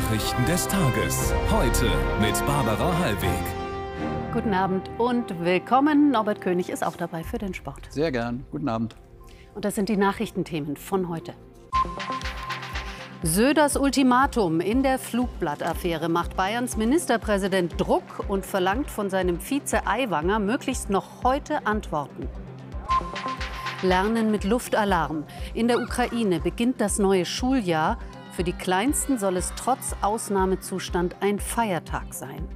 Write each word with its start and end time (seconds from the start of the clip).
Nachrichten 0.00 0.46
des 0.46 0.66
Tages. 0.66 1.32
Heute 1.50 1.90
mit 2.20 2.34
Barbara 2.46 2.98
Hallweg. 3.00 4.32
Guten 4.32 4.54
Abend 4.54 4.88
und 4.96 5.44
willkommen. 5.44 6.10
Norbert 6.10 6.40
König 6.40 6.70
ist 6.70 6.82
auch 6.84 6.96
dabei 6.96 7.22
für 7.22 7.36
den 7.36 7.52
Sport. 7.52 7.88
Sehr 7.90 8.10
gern. 8.10 8.46
Guten 8.50 8.68
Abend. 8.68 8.96
Und 9.54 9.64
das 9.64 9.74
sind 9.74 9.90
die 9.90 9.98
Nachrichtenthemen 9.98 10.76
von 10.76 11.10
heute. 11.10 11.34
Söders 13.22 13.76
Ultimatum 13.76 14.60
in 14.60 14.82
der 14.82 14.98
Flugblattaffäre 14.98 16.08
macht 16.08 16.34
Bayerns 16.34 16.78
Ministerpräsident 16.78 17.78
Druck 17.78 18.24
und 18.26 18.46
verlangt 18.46 18.90
von 18.90 19.10
seinem 19.10 19.38
Vize 19.38 19.86
Aiwanger 19.86 20.38
möglichst 20.38 20.88
noch 20.88 21.24
heute 21.24 21.66
Antworten. 21.66 22.26
Lernen 23.82 24.30
mit 24.30 24.44
Luftalarm. 24.44 25.24
In 25.54 25.66
der 25.68 25.78
Ukraine 25.78 26.40
beginnt 26.40 26.80
das 26.80 26.98
neue 26.98 27.24
Schuljahr. 27.24 27.98
Für 28.40 28.44
die 28.44 28.52
Kleinsten 28.54 29.18
soll 29.18 29.36
es 29.36 29.52
trotz 29.54 29.94
Ausnahmezustand 30.00 31.14
ein 31.20 31.38
Feiertag 31.38 32.14
sein. 32.14 32.48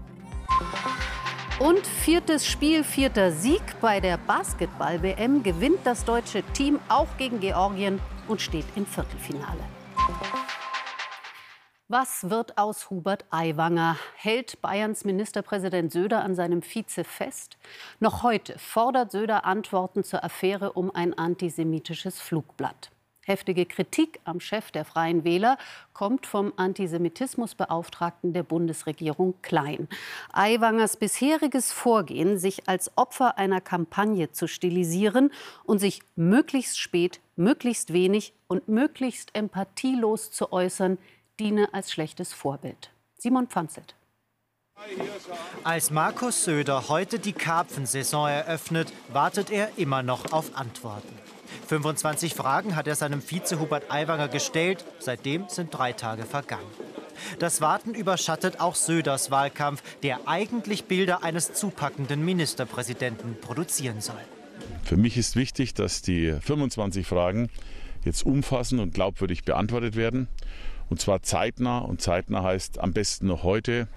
Und 1.58 1.86
viertes 1.86 2.46
Spiel, 2.46 2.84
vierter 2.84 3.32
Sieg 3.32 3.60
bei 3.82 4.00
der 4.00 4.16
Basketball-WM 4.16 5.42
gewinnt 5.42 5.80
das 5.84 6.06
deutsche 6.06 6.42
Team 6.54 6.80
auch 6.88 7.18
gegen 7.18 7.38
Georgien 7.38 8.00
und 8.28 8.40
steht 8.40 8.64
im 8.76 8.86
Viertelfinale. 8.86 9.60
Was 11.88 12.30
wird 12.30 12.56
aus 12.56 12.88
Hubert 12.88 13.26
Aiwanger? 13.28 13.98
Hält 14.16 14.62
Bayerns 14.62 15.04
Ministerpräsident 15.04 15.92
Söder 15.92 16.24
an 16.24 16.34
seinem 16.34 16.62
Vize 16.62 17.04
fest? 17.04 17.58
Noch 18.00 18.22
heute 18.22 18.58
fordert 18.58 19.12
Söder 19.12 19.44
Antworten 19.44 20.02
zur 20.02 20.24
Affäre 20.24 20.72
um 20.72 20.90
ein 20.94 21.12
antisemitisches 21.12 22.22
Flugblatt. 22.22 22.93
Heftige 23.24 23.64
Kritik 23.64 24.20
am 24.25 24.39
Chef 24.39 24.70
der 24.70 24.84
Freien 24.84 25.25
Wähler 25.25 25.56
kommt 25.94 26.27
vom 26.27 26.53
Antisemitismusbeauftragten 26.56 28.34
der 28.34 28.42
Bundesregierung 28.42 29.34
Klein. 29.41 29.89
Aiwangers 30.33 30.97
bisheriges 30.98 31.72
Vorgehen, 31.72 32.39
sich 32.39 32.69
als 32.69 32.97
Opfer 32.97 33.39
einer 33.39 33.62
Kampagne 33.62 34.31
zu 34.33 34.47
stilisieren 34.47 35.33
und 35.64 35.78
sich 35.78 36.03
möglichst 36.16 36.78
spät, 36.78 37.20
möglichst 37.36 37.92
wenig 37.94 38.34
und 38.47 38.69
möglichst 38.69 39.34
empathielos 39.34 40.31
zu 40.31 40.53
äußern, 40.53 40.98
diene 41.41 41.72
als 41.72 41.91
schlechtes 41.91 42.33
Vorbild. 42.34 42.91
Simon 43.16 43.48
Pfanzelt. 43.48 43.94
Als 45.62 45.91
Markus 45.91 46.44
Söder 46.44 46.88
heute 46.88 47.19
die 47.19 47.33
Karpfensaison 47.33 48.28
eröffnet, 48.28 48.92
wartet 49.12 49.50
er 49.50 49.70
immer 49.78 50.03
noch 50.03 50.33
auf 50.33 50.56
Antworten. 50.56 51.14
25 51.67 52.34
Fragen 52.34 52.77
hat 52.77 52.87
er 52.87 52.95
seinem 52.95 53.23
Vize 53.23 53.59
Hubert 53.59 53.91
Aiwanger 53.91 54.28
gestellt. 54.28 54.84
Seitdem 54.98 55.48
sind 55.48 55.73
drei 55.73 55.92
Tage 55.92 56.25
vergangen. 56.25 56.67
Das 57.39 57.61
Warten 57.61 57.95
überschattet 57.95 58.61
auch 58.61 58.75
Söders 58.75 59.31
Wahlkampf, 59.31 59.83
der 60.03 60.27
eigentlich 60.27 60.84
Bilder 60.84 61.22
eines 61.22 61.53
zupackenden 61.55 62.25
Ministerpräsidenten 62.25 63.41
produzieren 63.41 64.00
soll. 64.00 64.20
Für 64.83 64.97
mich 64.97 65.17
ist 65.17 65.37
wichtig, 65.37 65.75
dass 65.75 66.03
die 66.03 66.33
25 66.33 67.06
Fragen 67.06 67.48
jetzt 68.05 68.25
umfassend 68.25 68.81
und 68.81 68.95
glaubwürdig 68.95 69.45
beantwortet 69.45 69.97
werden. 69.97 70.28
Und 70.91 71.00
zwar 71.00 71.22
zeitnah. 71.22 71.78
Und 71.78 72.03
zeitnah 72.03 72.42
heißt 72.42 72.78
am 72.78 72.92
besten 72.92 73.27
noch 73.27 73.42
heute. 73.42 73.89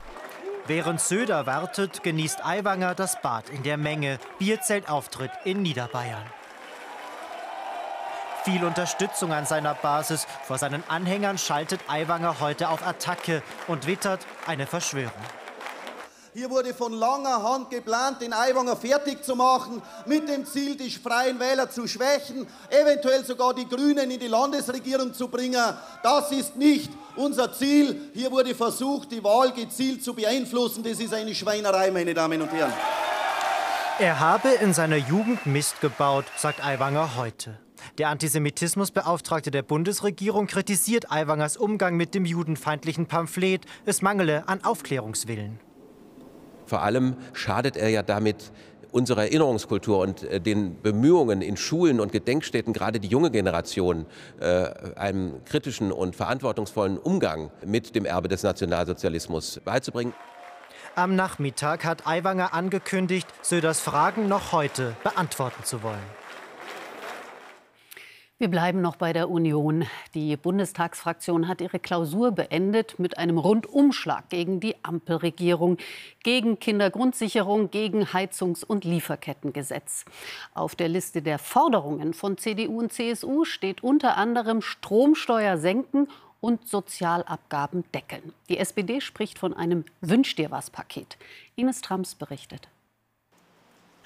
Während 0.68 1.00
Söder 1.00 1.45
wartet, 1.45 2.03
genießt 2.03 2.45
Aiwanger 2.45 2.95
das 2.95 3.22
Bad 3.22 3.50
in 3.50 3.64
der 3.64 3.78
Menge. 3.78 4.20
Bierzeltauftritt 4.40 5.31
in 5.45 5.62
Niederbayern. 5.62 6.23
Viel 8.43 8.63
Unterstützung 8.63 9.33
an 9.33 9.45
seiner 9.45 9.73
Basis. 9.73 10.25
Vor 10.45 10.57
seinen 10.57 10.83
Anhängern 10.88 11.38
schaltet 11.38 11.81
Aiwanger 11.88 12.39
heute 12.39 12.69
auf 12.69 12.85
Attacke 12.85 13.44
und 13.67 13.88
wittert 13.88 14.25
eine 14.45 14.67
Verschwörung. 14.67 15.12
Hier 16.38 16.51
wurde 16.51 16.72
von 16.75 16.94
langer 16.94 17.41
Hand 17.41 17.72
geplant, 17.72 18.22
den 18.22 18.31
Aiwanger 18.31 18.75
fertig 18.75 19.23
zu 19.23 19.35
machen, 19.35 19.81
mit 20.06 20.29
dem 20.29 20.45
Ziel, 20.45 20.78
die 20.78 20.91
Freien 20.91 21.39
Wähler 21.39 21.67
zu 21.67 21.88
schwächen, 21.88 22.45
eventuell 22.69 23.25
sogar 23.25 23.56
die 23.56 23.67
Grünen 23.67 24.12
in 24.12 24.19
die 24.19 24.28
Landesregierung 24.28 25.16
zu 25.16 25.29
bringen. 25.29 25.73
Das 26.03 26.31
ist 26.31 26.56
nicht 26.56 26.91
unser 27.16 27.51
Ziel. 27.53 28.12
Hier 28.13 28.31
wurde 28.31 28.53
versucht, 28.53 29.12
die 29.12 29.23
Wahl 29.23 29.51
gezielt 29.51 30.03
zu 30.03 30.13
beeinflussen. 30.13 30.83
Das 30.83 31.00
ist 31.00 31.12
eine 31.12 31.33
Schweinerei, 31.33 31.89
meine 31.89 32.13
Damen 32.13 32.39
und 32.39 32.51
Herren. 32.51 32.73
Er 33.97 34.19
habe 34.19 34.50
in 34.50 34.75
seiner 34.75 34.97
Jugend 34.97 35.47
Mist 35.47 35.81
gebaut, 35.81 36.25
sagt 36.38 36.63
Aiwanger 36.63 37.16
heute. 37.17 37.57
Der 37.97 38.09
Antisemitismusbeauftragte 38.09 39.51
der 39.51 39.63
Bundesregierung 39.63 40.47
kritisiert 40.47 41.11
Aiwangers 41.11 41.57
Umgang 41.57 41.97
mit 41.97 42.15
dem 42.15 42.25
judenfeindlichen 42.25 43.07
Pamphlet. 43.07 43.65
Es 43.85 44.01
mangele 44.01 44.47
an 44.47 44.63
Aufklärungswillen. 44.63 45.59
Vor 46.65 46.81
allem 46.81 47.15
schadet 47.33 47.77
er 47.77 47.89
ja 47.89 48.03
damit 48.03 48.51
unserer 48.91 49.23
Erinnerungskultur 49.23 49.99
und 49.99 50.23
äh, 50.23 50.39
den 50.39 50.81
Bemühungen 50.81 51.41
in 51.41 51.57
Schulen 51.57 51.99
und 51.99 52.11
Gedenkstätten, 52.11 52.73
gerade 52.73 52.99
die 52.99 53.07
junge 53.07 53.31
Generation, 53.31 54.05
äh, 54.39 54.69
einen 54.95 55.44
kritischen 55.45 55.91
und 55.91 56.15
verantwortungsvollen 56.15 56.97
Umgang 56.97 57.51
mit 57.65 57.95
dem 57.95 58.05
Erbe 58.05 58.27
des 58.27 58.44
Nationalsozialismus 58.44 59.61
beizubringen. 59.63 60.13
Am 60.95 61.15
Nachmittag 61.15 61.85
hat 61.85 62.07
Aiwanger 62.07 62.53
angekündigt, 62.53 63.27
Söders 63.44 63.79
Fragen 63.79 64.27
noch 64.27 64.51
heute 64.51 64.95
beantworten 65.03 65.63
zu 65.63 65.83
wollen. 65.83 66.26
Wir 68.40 68.50
bleiben 68.50 68.81
noch 68.81 68.98
bei 68.98 69.14
der 69.14 69.31
Union. 69.31 69.88
Die 70.14 70.38
Bundestagsfraktion 70.38 71.48
hat 71.48 71.59
ihre 71.59 71.80
Klausur 71.80 72.31
beendet 72.31 73.00
mit 73.00 73.18
einem 73.18 73.40
Rundumschlag 73.40 74.30
gegen 74.30 74.59
die 74.59 74.75
Ampelregierung, 74.84 75.78
gegen 76.22 76.59
Kindergrundsicherung, 76.59 77.72
gegen 77.72 78.14
Heizungs- 78.14 78.64
und 78.64 78.86
Lieferkettengesetz. 78.86 80.06
Auf 80.53 80.75
der 80.75 80.88
Liste 80.88 81.24
der 81.24 81.40
Forderungen 81.40 82.14
von 82.14 82.38
CDU 82.38 82.78
und 82.78 82.94
CSU 82.94 83.44
steht 83.44 83.81
unter 83.81 84.18
anderem 84.18 84.62
Stromsteuer 84.62 85.58
senken 85.58 86.08
und 86.40 86.68
Sozialabgaben 86.68 87.86
deckeln. 87.92 88.34
Die 88.50 88.59
SPD 88.59 89.02
spricht 89.02 89.40
von 89.40 89.56
einem 89.56 89.84
Wünsch 90.02 90.36
dir 90.36 90.52
was 90.52 90.69
Paket. 90.69 91.18
Ines 91.56 91.81
Trams 91.81 92.14
berichtet. 92.14 92.69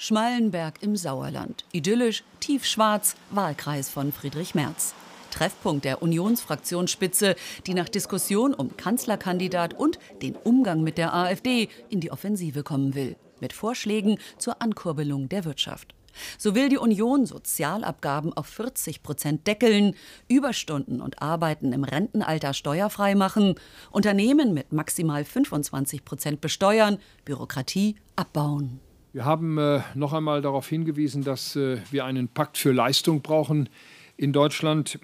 Schmallenberg 0.03 0.81
im 0.81 0.95
Sauerland. 0.95 1.63
Idyllisch, 1.71 2.23
tiefschwarz, 2.39 3.15
Wahlkreis 3.29 3.87
von 3.87 4.11
Friedrich 4.11 4.55
Merz. 4.55 4.95
Treffpunkt 5.29 5.85
der 5.85 6.01
Unionsfraktionsspitze, 6.01 7.35
die 7.67 7.75
nach 7.75 7.87
Diskussion 7.87 8.55
um 8.55 8.75
Kanzlerkandidat 8.77 9.75
und 9.75 9.99
den 10.23 10.35
Umgang 10.35 10.81
mit 10.81 10.97
der 10.97 11.13
AfD 11.13 11.69
in 11.89 11.99
die 11.99 12.11
Offensive 12.11 12.63
kommen 12.63 12.95
will. 12.95 13.15
Mit 13.41 13.53
Vorschlägen 13.53 14.17
zur 14.39 14.59
Ankurbelung 14.59 15.29
der 15.29 15.45
Wirtschaft. 15.45 15.93
So 16.39 16.55
will 16.55 16.69
die 16.69 16.79
Union 16.79 17.27
Sozialabgaben 17.27 18.33
auf 18.33 18.47
40 18.47 19.03
Prozent 19.03 19.45
deckeln, 19.45 19.93
Überstunden 20.27 20.99
und 20.99 21.21
Arbeiten 21.21 21.73
im 21.73 21.83
Rentenalter 21.83 22.55
steuerfrei 22.55 23.13
machen, 23.13 23.53
Unternehmen 23.91 24.55
mit 24.55 24.73
maximal 24.73 25.23
25 25.23 26.03
Prozent 26.03 26.41
besteuern, 26.41 26.97
Bürokratie 27.23 27.97
abbauen. 28.15 28.79
Wir 29.13 29.25
haben 29.25 29.57
äh, 29.57 29.81
noch 29.93 30.13
einmal 30.13 30.41
darauf 30.41 30.67
hingewiesen, 30.67 31.23
dass 31.23 31.55
äh, 31.55 31.79
wir 31.91 32.05
einen 32.05 32.29
Pakt 32.29 32.57
für 32.57 32.71
Leistung 32.71 33.21
brauchen. 33.21 33.67
In 34.15 34.33
Deutschland 34.33 34.99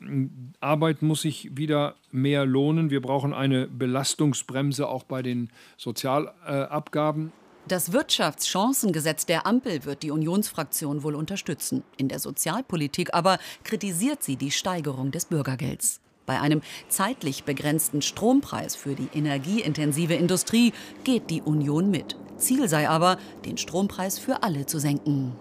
Arbeit 0.59 1.01
muss 1.01 1.23
sich 1.23 1.57
wieder 1.57 1.95
mehr 2.11 2.45
lohnen. 2.45 2.89
Wir 2.89 3.01
brauchen 3.01 3.33
eine 3.33 3.67
Belastungsbremse 3.67 4.87
auch 4.87 5.03
bei 5.03 5.23
den 5.23 5.49
Sozialabgaben. 5.75 7.33
Das 7.67 7.91
Wirtschaftschancengesetz 7.91 9.25
der 9.25 9.45
Ampel 9.45 9.83
wird 9.83 10.03
die 10.03 10.11
Unionsfraktion 10.11 11.03
wohl 11.03 11.15
unterstützen. 11.15 11.83
In 11.97 12.07
der 12.07 12.19
Sozialpolitik 12.19 13.13
aber 13.13 13.39
kritisiert 13.63 14.23
sie 14.23 14.37
die 14.37 14.51
Steigerung 14.51 15.11
des 15.11 15.25
Bürgergelds. 15.25 15.99
Bei 16.27 16.41
einem 16.41 16.61
zeitlich 16.89 17.45
begrenzten 17.45 18.01
Strompreis 18.01 18.75
für 18.75 18.95
die 18.95 19.07
energieintensive 19.17 20.13
Industrie 20.13 20.73
geht 21.05 21.29
die 21.29 21.41
Union 21.41 21.89
mit. 21.89 22.17
Ziel 22.35 22.67
sei 22.67 22.89
aber, 22.89 23.17
den 23.45 23.57
Strompreis 23.57 24.19
für 24.19 24.43
alle 24.43 24.65
zu 24.65 24.77
senken. 24.77 25.31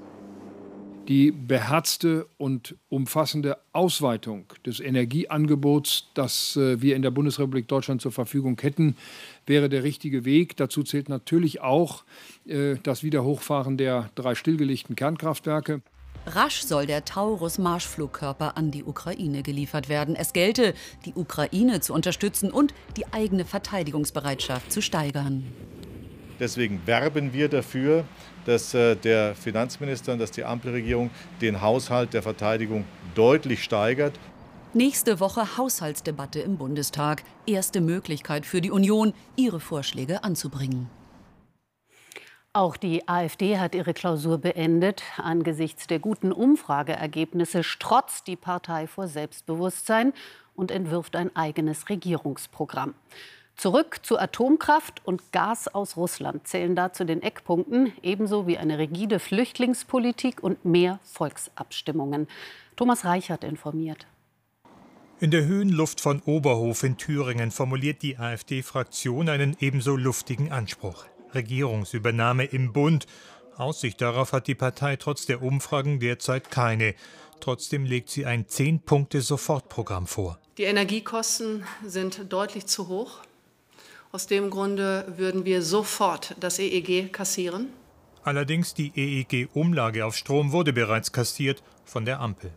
Die 1.09 1.33
beherzte 1.33 2.29
und 2.37 2.77
umfassende 2.89 3.59
Ausweitung 3.73 4.45
des 4.65 4.79
Energieangebots, 4.79 6.09
das 6.15 6.57
äh, 6.57 6.81
wir 6.81 6.95
in 6.95 7.03
der 7.03 7.11
Bundesrepublik 7.11 7.67
Deutschland 7.67 8.01
zur 8.01 8.13
Verfügung 8.13 8.57
hätten, 8.61 8.97
wäre 9.45 9.69
der 9.69 9.83
richtige 9.83 10.25
Weg. 10.25 10.57
Dazu 10.57 10.85
zählt 10.85 11.09
natürlich 11.09 11.61
auch 11.61 12.05
äh, 12.47 12.77
das 12.85 13.03
Wiederhochfahren 13.03 13.77
der 13.77 14.11
drei 14.15 14.37
stillgelegten 14.37 14.95
Kernkraftwerke. 14.95 15.83
Rasch 16.27 16.63
soll 16.63 16.87
der 16.87 17.05
Taurus-Marschflugkörper 17.05 18.57
an 18.57 18.73
die 18.73 18.83
Ukraine 18.83 19.43
geliefert 19.43 19.89
werden. 19.89 20.17
Es 20.17 20.33
gelte, 20.33 20.75
die 21.05 21.15
Ukraine 21.15 21.81
zu 21.81 21.95
unterstützen 21.95 22.51
und 22.51 22.75
die 22.97 23.07
eigene 23.13 23.45
Verteidigungsbereitschaft 23.45 24.73
zu 24.73 24.83
steigern. 24.83 25.45
Deswegen 26.41 26.85
werben 26.85 27.33
wir 27.33 27.49
dafür, 27.49 28.05
dass 28.45 28.75
äh, 28.75 28.97
der 28.97 29.35
Finanzminister 29.35 30.13
und 30.13 30.19
dass 30.19 30.33
die 30.33 30.45
Ampelregierung 30.45 31.11
den 31.41 31.63
Haushalt 31.63 32.13
der 32.13 32.23
Verteidigung 32.23 32.85
deutlich 33.15 33.63
steigert. 33.63 34.19
Nächste 34.75 35.21
Woche 35.21 35.57
Haushaltsdebatte 35.57 36.41
im 36.41 36.59
Bundestag. 36.59 37.23
Erste 37.47 37.81
Möglichkeit 37.81 38.45
für 38.45 38.61
die 38.61 38.71
Union, 38.71 39.15
ihre 39.37 39.61
Vorschläge 39.61 40.25
anzubringen. 40.25 40.91
Auch 42.57 42.79
die 42.79 43.07
AfD 43.07 43.59
hat 43.59 43.75
ihre 43.75 43.93
Klausur 43.93 44.39
beendet. 44.39 45.03
Angesichts 45.19 45.89
der 45.89 45.99
guten 45.99 46.33
Umfrageergebnisse 46.33 47.63
strotzt 47.63 48.27
die 48.29 48.37
Partei 48.37 48.87
vor 48.87 49.09
Selbstbewusstsein 49.09 50.15
und 50.55 50.71
entwirft 50.71 51.17
ein 51.17 51.37
eigenes 51.37 51.91
Regierungsprogramm. 51.91 52.95
Zurück 53.57 53.99
zu 54.03 54.19
Atomkraft 54.19 55.03
und 55.05 55.33
Gas 55.33 55.69
aus 55.69 55.99
Russland 55.99 56.49
zählen 56.49 56.75
da 56.75 56.95
zu 56.95 57.05
den 57.05 57.21
Eckpunkten, 57.21 57.93
ebenso 58.03 58.47
wie 58.47 58.57
eine 58.57 58.79
rigide 58.79 59.19
Flüchtlingspolitik 59.19 60.43
und 60.43 60.65
mehr 60.65 60.99
Volksabstimmungen. 61.03 62.27
Thomas 62.75 63.05
Reichert 63.05 63.45
informiert. 63.45 64.07
In 65.21 65.31
der 65.31 65.45
Höhenluft 65.45 66.01
von 66.01 66.23
Oberhof 66.23 66.85
in 66.85 66.97
Thüringen 66.97 67.51
formuliert 67.51 68.01
die 68.01 68.17
AfD-Fraktion 68.17 69.29
einen 69.29 69.59
ebenso 69.61 69.95
luftigen 69.95 70.53
Anspruch. 70.53 71.05
Regierungsübernahme 71.37 72.47
im 72.47 72.73
Bund. 72.73 73.07
Aussicht 73.57 74.01
darauf 74.01 74.33
hat 74.33 74.49
die 74.49 74.57
Partei 74.57 74.97
trotz 74.97 75.27
der 75.27 75.43
Umfragen 75.43 76.01
derzeit 76.01 76.51
keine. 76.51 76.95
Trotzdem 77.39 77.85
legt 77.85 78.11
sie 78.11 78.27
ein 78.27 78.49
Zehn-Punkte-Sofortprogramm 78.49 80.07
vor. 80.09 80.39
Die 80.59 80.65
Energiekosten 80.65 81.65
sind 81.85 82.33
deutlich 82.33 82.67
zu 82.67 82.89
hoch. 82.89 83.21
Aus 84.11 84.27
dem 84.27 84.51
Grunde 84.51 85.13
würden 85.17 85.45
wir 85.45 85.63
sofort 85.63 86.35
das 86.41 86.59
EEG 86.59 87.13
kassieren. 87.13 87.69
Allerdings 88.25 88.75
die 88.75 88.91
EEG-Umlage 88.97 90.05
auf 90.05 90.17
Strom 90.17 90.51
wurde 90.51 90.73
bereits 90.73 91.13
kassiert 91.13 91.63
von 91.85 92.05
der 92.05 92.21
Ampel. 92.21 92.51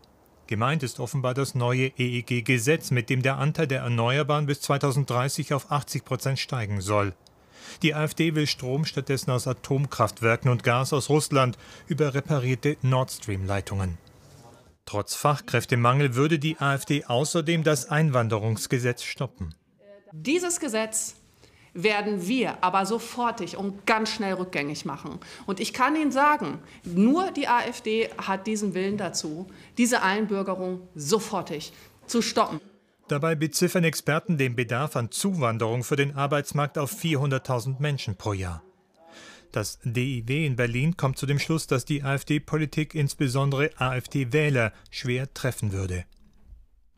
Gemeint 0.48 0.82
ist 0.82 1.00
offenbar 1.00 1.36
das 1.36 1.54
neue 1.54 1.92
EEG-Gesetz, 1.96 2.90
mit 2.90 3.12
dem 3.12 3.22
der 3.22 3.38
Anteil 3.38 3.68
der 3.68 3.82
Erneuerbaren 3.82 4.48
bis 4.48 4.62
2030 4.62 5.54
auf 5.54 5.72
80 5.72 6.06
Prozent 6.06 6.40
steigen 6.40 6.82
soll. 6.82 7.14
Die 7.82 7.94
AfD 7.94 8.36
will 8.36 8.48
Strom 8.48 8.86
stattdessen 8.86 9.32
aus 9.32 9.48
Atomkraftwerken 9.48 10.52
und 10.52 10.64
Gas 10.64 10.94
aus 10.94 11.10
Russland 11.10 11.58
über 11.88 12.14
reparierte 12.14 12.78
Nord 12.82 13.12
Stream-Leitungen. 13.12 13.98
Trotz 14.86 15.14
Fachkräftemangel 15.16 16.16
würde 16.16 16.40
die 16.40 16.58
AfD 16.58 17.06
außerdem 17.06 17.64
das 17.64 17.90
Einwanderungsgesetz 17.90 19.04
stoppen. 19.04 19.54
Dieses 20.12 20.60
Gesetz 20.60 21.16
werden 21.74 22.28
wir 22.28 22.64
aber 22.64 22.86
sofortig 22.86 23.56
und 23.56 23.86
ganz 23.86 24.10
schnell 24.10 24.34
rückgängig 24.34 24.86
machen. 24.86 25.20
Und 25.46 25.60
ich 25.60 25.74
kann 25.74 25.96
Ihnen 25.96 26.12
sagen, 26.12 26.60
nur 26.84 27.32
die 27.32 27.48
AfD 27.48 28.10
hat 28.18 28.48
diesen 28.48 28.74
Willen 28.74 28.98
dazu, 28.98 29.48
diese 29.78 30.02
Einbürgerung 30.02 30.82
sofortig 30.96 31.72
zu 32.08 32.22
stoppen. 32.22 32.60
Dabei 33.10 33.34
beziffern 33.34 33.84
Experten 33.86 34.38
den 34.38 34.56
Bedarf 34.56 34.96
an 34.96 35.10
Zuwanderung 35.10 35.84
für 35.84 35.96
den 35.96 36.16
Arbeitsmarkt 36.16 36.78
auf 36.78 36.94
400.000 36.94 37.80
Menschen 37.80 38.16
pro 38.16 38.34
Jahr. 38.34 38.62
Das 39.52 39.80
DIW 39.84 40.46
in 40.46 40.56
Berlin 40.56 40.96
kommt 40.96 41.18
zu 41.18 41.26
dem 41.26 41.40
Schluss, 41.40 41.66
dass 41.66 41.86
die 41.86 42.04
AfD-Politik 42.04 42.94
insbesondere 42.94 43.72
AfD-Wähler 43.78 44.74
schwer 44.92 45.34
treffen 45.34 45.74
würde. 45.74 46.06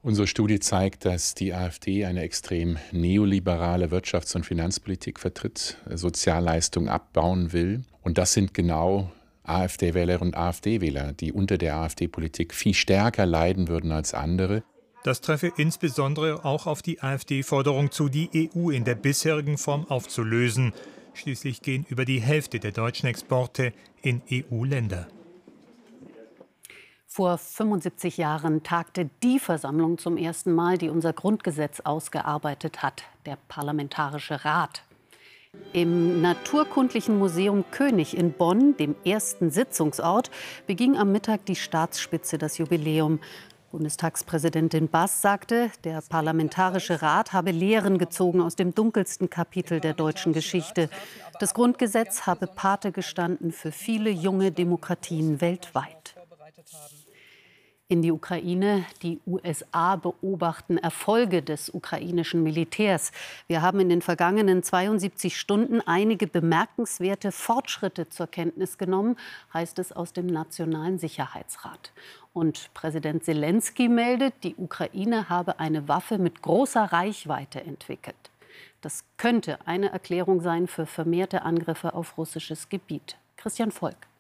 Unsere 0.02 0.28
Studie 0.28 0.60
zeigt, 0.60 1.06
dass 1.06 1.34
die 1.34 1.54
AfD 1.54 2.04
eine 2.04 2.24
extrem 2.24 2.78
neoliberale 2.92 3.86
Wirtschafts- 3.86 4.36
und 4.36 4.46
Finanzpolitik 4.46 5.18
vertritt, 5.18 5.78
Sozialleistungen 5.90 6.90
abbauen 6.90 7.54
will. 7.54 7.86
Und 8.02 8.18
das 8.18 8.34
sind 8.34 8.54
genau 8.54 9.14
AfD-Wählerinnen 9.44 10.34
und 10.34 10.38
AfD-Wähler, 10.38 11.14
die 11.14 11.32
unter 11.32 11.58
der 11.58 11.78
AfD-Politik 11.78 12.54
viel 12.54 12.74
stärker 12.74 13.26
leiden 13.26 13.70
würden 13.70 13.94
als 13.94 14.14
andere. 14.14 14.64
Das 15.04 15.22
treffe 15.22 15.52
insbesondere 15.58 16.46
auch 16.46 16.68
auf 16.68 16.82
die 16.82 17.02
AfD-Forderung 17.02 17.92
zu, 17.92 18.08
die 18.08 18.50
EU 18.56 18.70
in 18.70 18.84
der 18.84 18.96
bisherigen 18.96 19.58
Form 19.58 19.86
aufzulösen. 19.90 20.74
Schließlich 21.14 21.62
gehen 21.62 21.86
über 21.90 22.06
die 22.06 22.22
Hälfte 22.22 22.60
der 22.60 22.72
deutschen 22.72 23.08
Exporte 23.08 23.74
in 24.02 24.22
EU-Länder. 24.32 25.08
Vor 27.08 27.38
75 27.38 28.16
Jahren 28.16 28.64
tagte 28.64 29.10
die 29.22 29.40
Versammlung 29.40 29.98
zum 29.98 30.16
ersten 30.16 30.54
Mal, 30.54 30.78
die 30.78 30.88
unser 30.88 31.12
Grundgesetz 31.12 31.82
ausgearbeitet 31.82 32.84
hat, 32.84 33.04
der 33.26 33.38
Parlamentarische 33.50 34.46
Rat. 34.46 34.84
Im 35.74 36.22
Naturkundlichen 36.22 37.20
Museum 37.20 37.66
König 37.72 38.16
in 38.16 38.32
Bonn, 38.32 38.78
dem 38.78 38.96
ersten 39.04 39.52
Sitzungsort, 39.52 40.32
beging 40.68 40.96
am 40.96 41.12
Mittag 41.12 41.46
die 41.46 41.58
Staatsspitze 41.58 42.38
das 42.38 42.58
Jubiläum. 42.58 43.20
Bundestagspräsidentin 43.72 44.90
Bass 44.90 45.22
sagte, 45.22 45.72
der 45.86 46.02
Parlamentarische 46.02 47.02
Rat 47.02 47.32
habe 47.32 47.52
Lehren 47.52 47.98
gezogen 47.98 48.42
aus 48.42 48.56
dem 48.56 48.76
dunkelsten 48.76 49.30
Kapitel 49.30 49.80
der 49.80 49.94
deutschen 49.94 50.34
Geschichte. 50.34 50.90
Das 51.40 51.54
Grundgesetz 51.54 52.28
habe 52.28 52.48
Pate 52.48 52.92
gestanden 52.92 53.52
für 53.52 53.72
viele 53.72 54.10
junge 54.10 54.52
Demokratien 54.52 55.40
weltweit 55.40 56.16
in 57.92 58.02
die 58.02 58.14
Ukraine. 58.14 58.86
Die 59.04 59.20
USA 59.28 59.98
beobachten 59.98 60.78
Erfolge 60.78 61.42
des 61.42 61.70
ukrainischen 61.70 62.42
Militärs. 62.42 63.12
Wir 63.48 63.62
haben 63.62 63.82
in 63.82 63.90
den 63.90 64.02
vergangenen 64.02 64.64
72 64.64 65.38
Stunden 65.38 65.82
einige 65.82 66.26
bemerkenswerte 66.26 67.34
Fortschritte 67.34 68.08
zur 68.08 68.28
Kenntnis 68.28 68.78
genommen, 68.78 69.18
heißt 69.54 69.78
es 69.78 69.92
aus 69.92 70.14
dem 70.14 70.28
Nationalen 70.28 71.00
Sicherheitsrat. 71.00 71.92
Und 72.32 72.74
Präsident 72.74 73.26
Zelensky 73.26 73.90
meldet, 73.90 74.36
die 74.46 74.56
Ukraine 74.56 75.28
habe 75.28 75.60
eine 75.60 75.90
Waffe 75.90 76.18
mit 76.18 76.42
großer 76.42 76.94
Reichweite 76.94 77.60
entwickelt. 77.60 78.16
Das 78.80 79.04
könnte 79.18 79.60
eine 79.68 79.92
Erklärung 79.92 80.40
sein 80.40 80.68
für 80.68 80.86
vermehrte 80.86 81.42
Angriffe 81.42 81.94
auf 81.94 82.18
russisches 82.18 82.70
Gebiet. 82.70 83.18
Christian 83.36 83.72
Volk. 83.72 84.11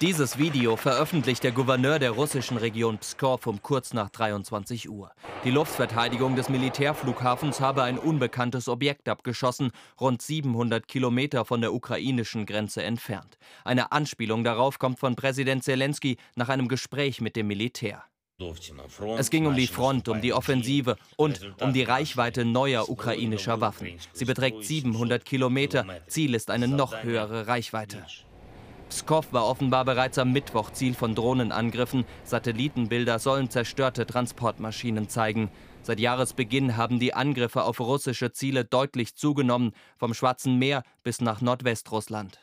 Dieses 0.00 0.38
Video 0.38 0.76
veröffentlicht 0.76 1.44
der 1.44 1.52
Gouverneur 1.52 1.98
der 1.98 2.12
russischen 2.12 2.56
Region 2.56 2.96
Pskov 2.96 3.46
um 3.46 3.60
kurz 3.60 3.92
nach 3.92 4.08
23 4.08 4.88
Uhr. 4.88 5.10
Die 5.44 5.50
Luftverteidigung 5.50 6.36
des 6.36 6.48
Militärflughafens 6.48 7.60
habe 7.60 7.82
ein 7.82 7.98
unbekanntes 7.98 8.66
Objekt 8.68 9.10
abgeschossen, 9.10 9.72
rund 10.00 10.22
700 10.22 10.88
Kilometer 10.88 11.44
von 11.44 11.60
der 11.60 11.74
ukrainischen 11.74 12.46
Grenze 12.46 12.82
entfernt. 12.82 13.36
Eine 13.62 13.92
Anspielung 13.92 14.42
darauf 14.42 14.78
kommt 14.78 14.98
von 14.98 15.16
Präsident 15.16 15.64
Zelensky 15.64 16.16
nach 16.34 16.48
einem 16.48 16.68
Gespräch 16.68 17.20
mit 17.20 17.36
dem 17.36 17.48
Militär. 17.48 18.02
Es 19.18 19.28
ging 19.28 19.44
um 19.44 19.54
die 19.54 19.66
Front, 19.66 20.08
um 20.08 20.22
die 20.22 20.32
Offensive 20.32 20.96
und 21.16 21.52
um 21.60 21.74
die 21.74 21.82
Reichweite 21.82 22.46
neuer 22.46 22.88
ukrainischer 22.88 23.60
Waffen. 23.60 23.98
Sie 24.14 24.24
beträgt 24.24 24.64
700 24.64 25.26
Kilometer. 25.26 25.84
Ziel 26.06 26.34
ist 26.34 26.50
eine 26.50 26.68
noch 26.68 27.02
höhere 27.02 27.48
Reichweite. 27.48 28.06
Pskov 28.90 29.32
war 29.32 29.46
offenbar 29.46 29.84
bereits 29.84 30.18
am 30.18 30.32
Mittwoch 30.32 30.72
Ziel 30.72 30.94
von 30.94 31.14
Drohnenangriffen. 31.14 32.04
Satellitenbilder 32.24 33.20
sollen 33.20 33.48
zerstörte 33.48 34.04
Transportmaschinen 34.04 35.08
zeigen. 35.08 35.48
Seit 35.82 36.00
Jahresbeginn 36.00 36.76
haben 36.76 36.98
die 36.98 37.14
Angriffe 37.14 37.62
auf 37.62 37.78
russische 37.78 38.32
Ziele 38.32 38.64
deutlich 38.64 39.14
zugenommen, 39.14 39.72
vom 39.96 40.12
Schwarzen 40.12 40.58
Meer 40.58 40.82
bis 41.04 41.20
nach 41.20 41.40
Nordwestrussland. 41.40 42.40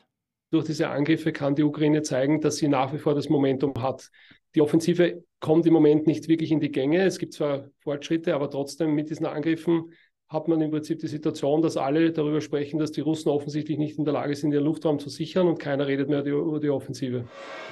Durch 0.49 0.63
diese 0.63 0.87
Angriffe 0.87 1.33
kann 1.33 1.55
die 1.55 1.63
Ukraine 1.63 2.01
zeigen, 2.01 2.39
dass 2.39 2.55
sie 2.55 2.69
nach 2.69 2.93
wie 2.93 2.99
vor 2.99 3.13
das 3.13 3.27
Momentum 3.27 3.73
hat. 3.81 4.09
Die 4.55 4.61
Offensive 4.61 5.25
kommt 5.41 5.65
im 5.65 5.73
Moment 5.73 6.07
nicht 6.07 6.29
wirklich 6.29 6.53
in 6.53 6.61
die 6.61 6.71
Gänge. 6.71 7.03
Es 7.03 7.19
gibt 7.19 7.33
zwar 7.33 7.65
Fortschritte, 7.79 8.33
aber 8.33 8.49
trotzdem 8.49 8.95
mit 8.95 9.09
diesen 9.09 9.25
Angriffen 9.25 9.91
hat 10.29 10.49
man 10.49 10.59
im 10.59 10.71
Prinzip 10.71 10.99
die 10.99 11.07
Situation, 11.07 11.61
dass 11.61 11.77
alle 11.77 12.11
darüber 12.11 12.41
sprechen, 12.41 12.79
dass 12.79 12.91
die 12.91 12.99
Russen 12.99 13.29
offensichtlich 13.29 13.77
nicht 13.77 13.97
in 13.97 14.03
der 14.03 14.13
Lage 14.13 14.35
sind, 14.35 14.51
ihren 14.51 14.65
Luftraum 14.65 14.99
zu 14.99 15.09
sichern 15.09 15.47
und 15.47 15.57
keiner 15.57 15.87
redet 15.87 16.09
mehr 16.09 16.25
über 16.25 16.59
die 16.59 16.69
Offensive. 16.69 17.23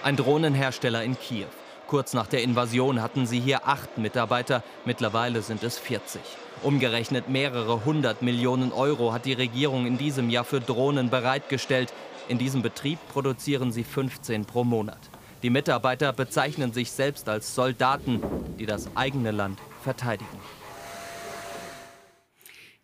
Ein 0.04 0.16
Drohnenhersteller 0.16 1.04
in 1.04 1.18
Kiew. 1.20 1.48
Kurz 1.88 2.14
nach 2.14 2.28
der 2.28 2.44
Invasion 2.44 3.02
hatten 3.02 3.26
sie 3.26 3.42
hier 3.42 3.68
acht 3.68 3.98
Mitarbeiter, 3.98 4.64
mittlerweile 4.86 5.42
sind 5.42 5.64
es 5.64 5.78
40. 5.78 6.22
Umgerechnet 6.64 7.30
mehrere 7.30 7.84
hundert 7.84 8.22
Millionen 8.22 8.72
Euro 8.72 9.12
hat 9.12 9.26
die 9.26 9.34
Regierung 9.34 9.86
in 9.86 9.98
diesem 9.98 10.30
Jahr 10.30 10.46
für 10.46 10.62
Drohnen 10.62 11.10
bereitgestellt. 11.10 11.94
In 12.30 12.38
diesem 12.38 12.62
Betrieb 12.62 13.00
produzieren 13.12 13.74
sie 13.74 13.84
15 13.84 14.46
pro 14.46 14.64
Monat. 14.64 14.98
Die 15.44 15.50
Mitarbeiter 15.50 16.14
bezeichnen 16.14 16.72
sich 16.72 16.90
selbst 16.90 17.28
als 17.28 17.54
Soldaten, 17.54 18.22
die 18.58 18.66
das 18.66 18.90
eigene 18.96 19.32
Land 19.32 19.60
verteidigen. 19.84 20.40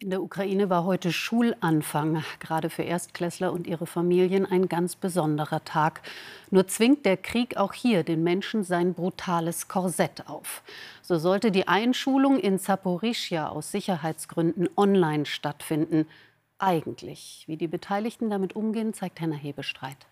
In 0.02 0.10
der 0.10 0.24
Ukraine 0.24 0.72
war 0.72 0.84
heute 0.84 1.14
Schulanfang, 1.14 2.24
gerade 2.40 2.72
für 2.72 2.82
Erstklässler 2.82 3.54
und 3.54 3.68
ihre 3.68 3.86
Familien 3.86 4.48
ein 4.48 4.68
ganz 4.68 4.96
besonderer 4.96 5.64
Tag. 5.64 6.02
Nur 6.50 6.68
zwingt 6.68 7.06
der 7.06 7.18
Krieg 7.18 7.56
auch 7.56 7.74
hier 7.74 8.04
den 8.04 8.24
Menschen 8.24 8.64
sein 8.64 8.96
brutales 8.96 9.68
Korsett 9.68 10.28
auf. 10.28 10.64
So 11.04 11.20
sollte 11.20 11.52
die 11.52 11.68
Einschulung 11.68 12.40
in 12.40 12.58
Zaporischia 12.58 13.50
aus 13.50 13.72
Sicherheitsgründen 13.72 14.70
online 14.76 15.28
stattfinden. 15.28 16.08
Eigentlich. 16.58 17.44
Wie 17.46 17.58
die 17.58 17.68
Beteiligten 17.68 18.32
damit 18.32 18.56
umgehen, 18.56 18.96
zeigt 18.96 19.22
Henna 19.22 19.36
Hebestreit. 19.36 20.08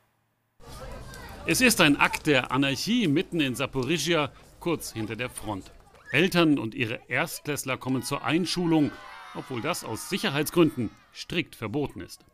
Es 1.48 1.62
ist 1.62 1.82
ein 1.82 1.98
Akt 2.00 2.28
der 2.28 2.52
Anarchie 2.52 3.08
mitten 3.08 3.40
in 3.40 3.56
Saporischia, 3.56 4.32
kurz 4.60 4.94
hinter 4.94 5.16
der 5.16 5.32
Front. 5.32 5.72
Eltern 6.12 6.60
und 6.60 6.76
ihre 6.76 7.00
Erstklässler 7.08 7.78
kommen 7.78 8.04
zur 8.04 8.24
Einschulung, 8.24 8.92
obwohl 9.36 9.62
das 9.62 9.84
aus 9.84 10.10
Sicherheitsgründen 10.10 10.90
strikt 11.14 11.56
verboten 11.56 12.02
ist. 12.02 12.26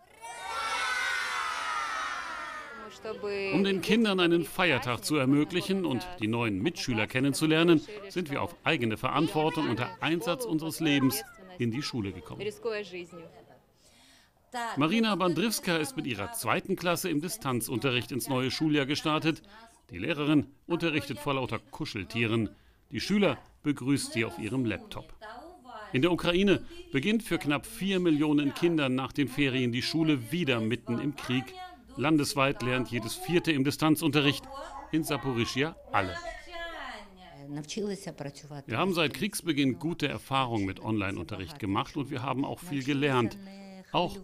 Um 3.54 3.64
den 3.64 3.82
Kindern 3.82 4.20
einen 4.20 4.46
Feiertag 4.46 5.04
zu 5.04 5.16
ermöglichen 5.16 5.86
und 5.86 6.08
die 6.20 6.28
neuen 6.28 6.62
Mitschüler 6.62 7.08
kennenzulernen, 7.08 7.82
sind 8.10 8.32
wir 8.32 8.42
auf 8.42 8.56
eigene 8.64 8.98
Verantwortung 8.98 9.70
unter 9.70 9.90
Einsatz 10.02 10.46
unseres 10.46 10.80
Lebens 10.80 11.24
in 11.60 11.72
die 11.72 11.84
Schule 11.84 12.12
gekommen. 12.12 12.42
Marina 14.78 15.16
Bandrivska 15.16 15.78
ist 15.78 15.98
mit 15.98 16.08
ihrer 16.08 16.32
zweiten 16.32 16.76
Klasse 16.76 17.10
im 17.10 17.22
Distanzunterricht 17.22 18.12
ins 18.12 18.30
neue 18.30 18.52
Schuljahr 18.52 18.86
gestartet. 18.86 19.42
Die 19.92 19.98
Lehrerin 19.98 20.48
unterrichtet 20.66 21.20
vor 21.20 21.36
lauter 21.36 21.60
Kuscheltieren. 21.60 22.50
Die 22.92 23.02
Schüler 23.02 23.38
begrüßt 23.64 24.14
sie 24.14 24.26
auf 24.26 24.40
ihrem 24.40 24.66
Laptop. 24.66 25.14
In 25.96 26.02
der 26.02 26.12
Ukraine 26.12 26.62
beginnt 26.92 27.24
für 27.24 27.38
knapp 27.38 27.66
vier 27.66 28.02
Millionen 28.02 28.54
Kinder 28.54 28.90
nach 28.90 29.14
den 29.14 29.30
Ferien 29.30 29.72
die 29.72 29.82
Schule 29.82 30.30
wieder 30.30 30.60
mitten 30.60 31.00
im 31.00 31.16
Krieg. 31.16 31.46
Landesweit 31.96 32.62
lernt 32.64 32.92
jedes 32.92 33.16
Vierte 33.16 33.54
im 33.54 33.64
Distanzunterricht, 33.64 34.44
in 34.92 35.06
Saporischia 35.06 35.78
alle. 35.94 36.14
Wir 38.66 38.78
haben 38.78 38.94
seit 38.94 39.14
Kriegsbeginn 39.14 39.80
gute 39.80 40.10
Erfahrungen 40.10 40.66
mit 40.66 40.82
Online-Unterricht 40.82 41.60
gemacht 41.60 41.96
und 41.96 42.12
wir 42.12 42.24
haben 42.24 42.44
auch 42.44 42.60
viel 42.60 42.84
gelernt. 42.84 43.38
Auch 43.94 44.18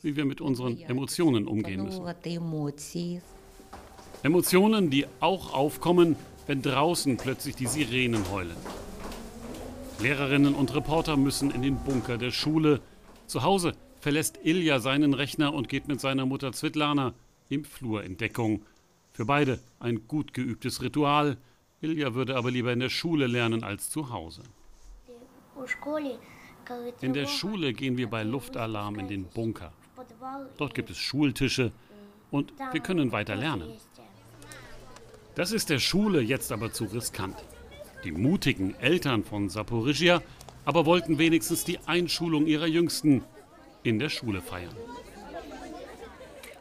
wie 0.00 0.16
wir 0.16 0.24
mit 0.24 0.40
unseren 0.40 0.80
Emotionen 0.80 1.46
umgehen 1.46 1.84
müssen. 1.84 2.06
Emotionen, 4.22 4.88
die 4.88 5.04
auch 5.20 5.52
aufkommen, 5.52 6.16
wenn 6.46 6.62
draußen 6.62 7.18
plötzlich 7.18 7.54
die 7.54 7.66
Sirenen 7.66 8.30
heulen. 8.30 8.56
Lehrerinnen 10.00 10.54
und 10.54 10.74
Reporter 10.76 11.16
müssen 11.16 11.50
in 11.50 11.62
den 11.62 11.76
Bunker 11.76 12.18
der 12.18 12.30
Schule. 12.30 12.80
Zu 13.26 13.42
Hause 13.42 13.72
verlässt 14.00 14.38
Ilja 14.44 14.78
seinen 14.78 15.12
Rechner 15.12 15.52
und 15.52 15.68
geht 15.68 15.88
mit 15.88 16.00
seiner 16.00 16.24
Mutter 16.24 16.52
Svetlana 16.52 17.14
im 17.48 17.64
Flur 17.64 18.04
in 18.04 18.16
Deckung. 18.16 18.64
Für 19.10 19.24
beide 19.24 19.58
ein 19.80 20.06
gut 20.06 20.34
geübtes 20.34 20.82
Ritual. 20.82 21.36
Ilja 21.80 22.14
würde 22.14 22.36
aber 22.36 22.52
lieber 22.52 22.72
in 22.72 22.78
der 22.78 22.90
Schule 22.90 23.26
lernen 23.26 23.64
als 23.64 23.90
zu 23.90 24.12
Hause. 24.12 24.42
In 27.00 27.12
der 27.12 27.26
Schule 27.26 27.72
gehen 27.72 27.96
wir 27.96 28.08
bei 28.08 28.22
Luftalarm 28.22 29.00
in 29.00 29.08
den 29.08 29.24
Bunker. 29.24 29.72
Dort 30.58 30.74
gibt 30.74 30.90
es 30.90 30.98
Schultische 30.98 31.72
und 32.30 32.52
wir 32.72 32.80
können 32.80 33.10
weiter 33.10 33.34
lernen. 33.34 33.72
Das 35.34 35.50
ist 35.50 35.70
der 35.70 35.80
Schule 35.80 36.20
jetzt 36.20 36.52
aber 36.52 36.72
zu 36.72 36.84
riskant. 36.84 37.36
Die 38.04 38.12
mutigen 38.12 38.74
Eltern 38.80 39.24
von 39.24 39.48
Saporischia 39.48 40.22
aber 40.64 40.86
wollten 40.86 41.18
wenigstens 41.18 41.64
die 41.64 41.78
Einschulung 41.86 42.46
ihrer 42.46 42.66
Jüngsten 42.66 43.24
in 43.82 43.98
der 43.98 44.08
Schule 44.08 44.40
feiern. 44.40 44.76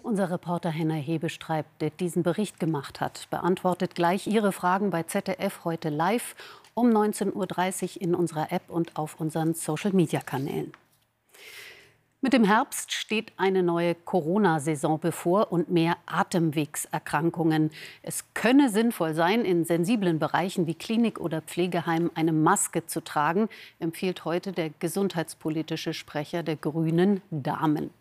Unser 0.02 0.32
Reporter 0.32 0.70
Henna 0.70 0.96
Hebestreibt, 0.96 1.82
der 1.82 1.90
diesen 1.90 2.24
Bericht 2.24 2.60
gemacht 2.60 3.02
hat, 3.02 3.28
beantwortet 3.30 3.94
gleich 3.94 4.26
Ihre 4.26 4.54
Fragen 4.54 4.90
bei 4.90 5.04
ZDF 5.04 5.66
heute 5.66 5.90
live 5.90 6.36
um 6.74 6.90
19.30 6.90 7.98
Uhr 7.98 8.02
in 8.02 8.16
unserer 8.16 8.52
App 8.54 8.70
und 8.70 8.96
auf 8.96 9.20
unseren 9.20 9.54
Social-Media-Kanälen. 9.54 10.72
Mit 12.28 12.34
dem 12.34 12.44
Herbst 12.44 12.92
steht 12.92 13.32
eine 13.38 13.64
neue 13.64 13.96
Corona-Saison 13.96 15.00
bevor 15.00 15.50
und 15.50 15.72
mehr 15.72 15.96
Atemwegserkrankungen. 16.08 17.72
Es 18.04 18.26
könne 18.34 18.70
sinnvoll 18.70 19.14
sein, 19.14 19.46
in 19.46 19.64
sensiblen 19.64 20.20
Bereichen 20.20 20.68
wie 20.68 20.74
Klinik 20.74 21.22
oder 21.22 21.42
Pflegeheim 21.42 22.12
eine 22.16 22.34
Maske 22.34 22.86
zu 22.86 23.02
tragen, 23.02 23.48
empfiehlt 23.80 24.26
heute 24.26 24.52
der 24.52 24.72
gesundheitspolitische 24.72 25.94
Sprecher 25.94 26.44
der 26.44 26.58
Grünen 26.58 27.22
Damen. 27.32 27.92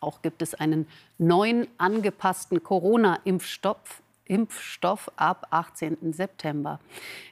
Auch 0.00 0.22
gibt 0.22 0.40
es 0.40 0.54
einen 0.54 0.86
neuen 1.18 1.66
angepassten 1.76 2.62
Corona-Impfstoff 2.62 4.00
Impfstoff 4.24 5.12
ab 5.16 5.48
18. 5.50 6.14
September. 6.14 6.80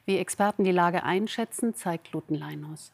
Wie 0.05 0.19
Experten 0.19 0.65
die 0.65 0.73
Lage 0.73 1.05
einschätzen, 1.05 1.75
zeigt 1.75 2.13
Luten 2.13 2.35
Leinhaus. 2.35 2.93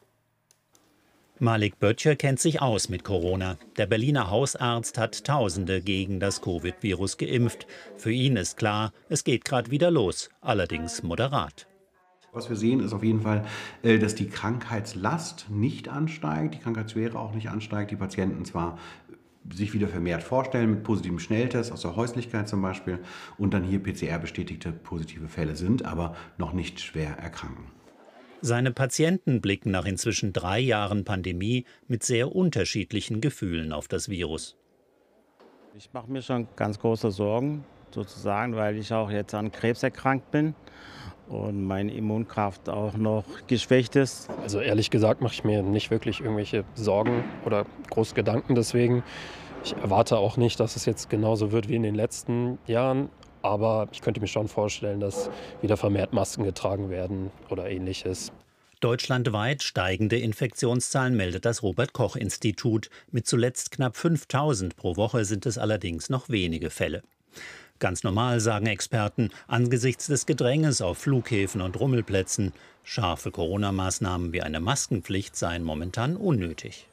Malik 1.43 1.79
Böttcher 1.79 2.17
kennt 2.17 2.39
sich 2.39 2.61
aus 2.61 2.91
mit 2.91 3.03
Corona. 3.03 3.57
Der 3.79 3.87
Berliner 3.87 4.31
Hausarzt 4.31 4.99
hat 4.99 5.25
Tausende 5.25 5.81
gegen 5.81 6.21
das 6.21 6.43
Covid-Virus 6.43 7.17
geimpft. 7.17 7.67
Für 7.97 8.13
ihn 8.13 8.37
ist 8.37 8.59
klar, 8.59 8.93
es 9.09 9.25
geht 9.25 9.47
gerade 9.47 9.71
wieder 9.71 9.91
los, 9.91 10.29
allerdings 10.43 11.03
moderat. 11.03 11.67
Was 12.35 12.51
wir 12.51 12.57
sehen, 12.57 12.81
ist 12.81 12.93
auf 12.93 13.03
jeden 13.03 13.23
Fall, 13.23 13.47
äh, 13.83 13.99
dass 13.99 14.15
die 14.15 14.29
Krankheitslast 14.29 15.47
nicht 15.49 15.89
ansteigt, 15.89 16.57
die 16.57 16.59
Krankheitsschwere 16.59 17.19
auch 17.19 17.33
nicht 17.33 17.49
ansteigt, 17.49 17.91
die 17.91 17.97
Patienten 17.97 18.45
zwar 18.45 18.79
sich 19.51 19.73
wieder 19.73 19.89
vermehrt 19.89 20.23
vorstellen 20.23 20.71
mit 20.71 20.83
positivem 20.83 21.19
Schnelltest 21.19 21.73
aus 21.73 21.81
der 21.81 21.97
Häuslichkeit 21.97 22.51
zum 22.51 22.61
Beispiel 22.61 22.99
und 23.39 23.55
dann 23.55 23.65
hier 23.65 23.83
PCR-bestätigte 23.83 24.73
positive 24.73 25.29
Fälle 25.29 25.57
sind, 25.57 25.87
aber 25.87 26.15
noch 26.37 26.53
nicht 26.53 26.81
schwer 26.81 27.17
erkranken. 27.17 27.80
Seine 28.43 28.73
Patienten 28.73 29.43
blicken 29.43 29.71
nach 29.71 29.85
inzwischen 29.85 30.33
drei 30.33 30.59
Jahren 30.61 31.05
Pandemie 31.05 31.67
mit 31.89 32.03
sehr 32.03 32.35
unterschiedlichen 32.35 33.21
Gefühlen 33.21 33.71
auf 33.71 33.87
das 33.87 34.09
Virus. 34.09 34.57
Ich 35.77 35.93
mache 35.93 36.11
mir 36.11 36.23
schon 36.23 36.49
ganz 36.57 36.79
große 36.79 37.11
Sorgen, 37.11 37.65
sozusagen, 37.95 38.57
weil 38.57 38.79
ich 38.79 38.95
auch 38.95 39.11
jetzt 39.11 39.35
an 39.35 39.53
Krebs 39.53 39.83
erkrankt 39.83 40.31
bin 40.31 40.55
und 41.29 41.65
meine 41.65 41.93
Immunkraft 41.93 42.71
auch 42.71 42.95
noch 42.95 43.25
geschwächt 43.47 43.95
ist. 43.97 44.31
Also 44.43 44.59
ehrlich 44.61 44.89
gesagt 44.89 45.21
mache 45.21 45.35
ich 45.35 45.45
mir 45.45 45.63
nicht 45.63 45.91
wirklich 45.91 46.21
irgendwelche 46.21 46.65
Sorgen 46.75 47.25
oder 47.45 47.67
große 47.91 48.15
Gedanken 48.15 48.55
deswegen. 48.55 49.05
Ich 49.63 49.75
erwarte 49.75 50.17
auch 50.17 50.39
nicht, 50.39 50.59
dass 50.61 50.77
es 50.77 50.87
jetzt 50.87 51.11
genauso 51.11 51.53
wird 51.53 51.69
wie 51.69 51.77
in 51.77 51.83
den 51.83 51.95
letzten 51.95 52.59
Jahren. 52.67 53.11
Aber 53.43 53.89
ich 53.93 54.01
könnte 54.03 54.21
mir 54.21 54.27
schon 54.27 54.49
vorstellen, 54.49 55.01
dass 55.01 55.31
wieder 55.63 55.77
vermehrt 55.77 56.13
Masken 56.13 56.45
getragen 56.45 56.91
werden 56.91 57.31
oder 57.49 57.69
ähnliches. 57.71 58.33
Deutschlandweit 58.81 59.63
steigende 59.63 60.19
Infektionszahlen 60.19 61.15
meldet 61.15 61.45
das 61.45 61.63
Robert 61.63 61.93
Koch 61.93 62.17
Institut. 62.17 62.89
Mit 63.11 63.27
zuletzt 63.27 63.71
knapp 63.71 63.97
5000 63.97 64.75
pro 64.75 64.97
Woche 64.97 65.27
sind 65.27 65.45
es 65.45 65.59
allerdings 65.59 66.09
noch 66.09 66.31
wenige 66.31 66.71
Fälle. 66.71 67.03
Ganz 67.79 68.05
normal, 68.05 68.41
sagen 68.41 68.67
Experten, 68.67 69.31
angesichts 69.49 70.07
des 70.07 70.27
Gedränges 70.27 70.83
auf 70.83 70.99
Flughäfen 70.99 71.61
und 71.61 71.79
Rummelplätzen. 71.79 72.53
Scharfe 72.83 73.31
Corona-Maßnahmen 73.31 74.33
wie 74.33 74.43
eine 74.43 74.61
Maskenpflicht 74.61 75.37
seien 75.37 75.63
momentan 75.63 76.17
unnötig. 76.17 76.87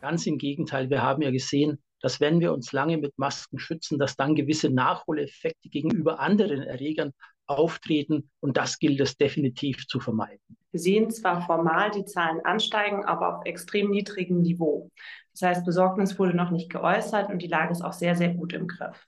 Ganz 0.00 0.26
im 0.26 0.36
Gegenteil, 0.36 0.90
wir 0.90 1.02
haben 1.02 1.22
ja 1.22 1.30
gesehen, 1.30 1.78
dass 2.04 2.20
wenn 2.20 2.38
wir 2.38 2.52
uns 2.52 2.72
lange 2.72 2.98
mit 2.98 3.18
Masken 3.18 3.58
schützen, 3.58 3.98
dass 3.98 4.14
dann 4.14 4.34
gewisse 4.34 4.68
Nachholeffekte 4.68 5.70
gegenüber 5.70 6.20
anderen 6.20 6.60
Erregern 6.60 7.12
auftreten 7.46 8.28
und 8.40 8.58
das 8.58 8.78
gilt 8.78 9.00
es 9.00 9.16
definitiv 9.16 9.86
zu 9.86 10.00
vermeiden. 10.00 10.38
Wir 10.70 10.80
sehen 10.80 11.10
zwar 11.10 11.46
formal 11.46 11.90
die 11.92 12.04
Zahlen 12.04 12.44
ansteigen, 12.44 13.06
aber 13.06 13.38
auf 13.38 13.46
extrem 13.46 13.90
niedrigem 13.90 14.42
Niveau. 14.42 14.90
Das 15.32 15.48
heißt, 15.48 15.64
Besorgnis 15.64 16.18
wurde 16.18 16.36
noch 16.36 16.50
nicht 16.50 16.70
geäußert 16.70 17.30
und 17.30 17.40
die 17.40 17.46
Lage 17.46 17.72
ist 17.72 17.82
auch 17.82 17.94
sehr, 17.94 18.14
sehr 18.16 18.34
gut 18.34 18.52
im 18.52 18.66
Griff. 18.66 19.06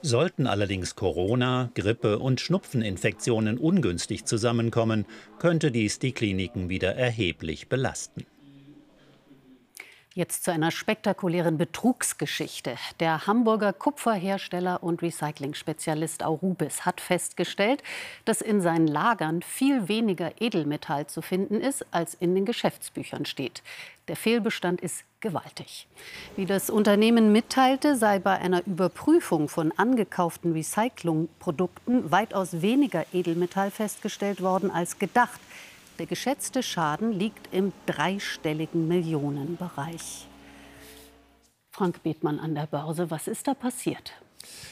Sollten 0.00 0.46
allerdings 0.46 0.94
Corona, 0.94 1.70
Grippe 1.74 2.18
und 2.18 2.40
Schnupfeninfektionen 2.40 3.58
ungünstig 3.58 4.24
zusammenkommen, 4.24 5.04
könnte 5.38 5.70
dies 5.70 5.98
die 5.98 6.12
Kliniken 6.12 6.70
wieder 6.70 6.94
erheblich 6.94 7.68
belasten. 7.68 8.24
Jetzt 10.18 10.42
zu 10.42 10.50
einer 10.50 10.72
spektakulären 10.72 11.58
Betrugsgeschichte. 11.58 12.74
Der 12.98 13.28
Hamburger 13.28 13.72
Kupferhersteller 13.72 14.82
und 14.82 15.00
Recycling-Spezialist 15.00 16.24
Aurubis 16.24 16.84
hat 16.84 17.00
festgestellt, 17.00 17.84
dass 18.24 18.40
in 18.40 18.60
seinen 18.60 18.88
Lagern 18.88 19.42
viel 19.42 19.86
weniger 19.86 20.32
Edelmetall 20.40 21.06
zu 21.06 21.22
finden 21.22 21.60
ist, 21.60 21.86
als 21.92 22.14
in 22.14 22.34
den 22.34 22.46
Geschäftsbüchern 22.46 23.26
steht. 23.26 23.62
Der 24.08 24.16
Fehlbestand 24.16 24.80
ist 24.80 25.04
gewaltig. 25.20 25.86
Wie 26.34 26.46
das 26.46 26.68
Unternehmen 26.68 27.30
mitteilte, 27.30 27.94
sei 27.94 28.18
bei 28.18 28.38
einer 28.38 28.66
Überprüfung 28.66 29.48
von 29.48 29.70
angekauften 29.76 30.52
Recyclingprodukten 30.52 32.10
weitaus 32.10 32.60
weniger 32.60 33.06
Edelmetall 33.12 33.70
festgestellt 33.70 34.42
worden 34.42 34.72
als 34.72 34.98
gedacht. 34.98 35.38
Der 35.98 36.06
geschätzte 36.06 36.62
Schaden 36.62 37.12
liegt 37.12 37.52
im 37.52 37.72
dreistelligen 37.86 38.86
Millionenbereich. 38.86 40.28
Frank 41.70 42.02
Bethmann 42.02 42.38
an 42.38 42.54
der 42.54 42.66
Börse, 42.66 43.10
was 43.10 43.26
ist 43.26 43.48
da 43.48 43.54
passiert? 43.54 44.12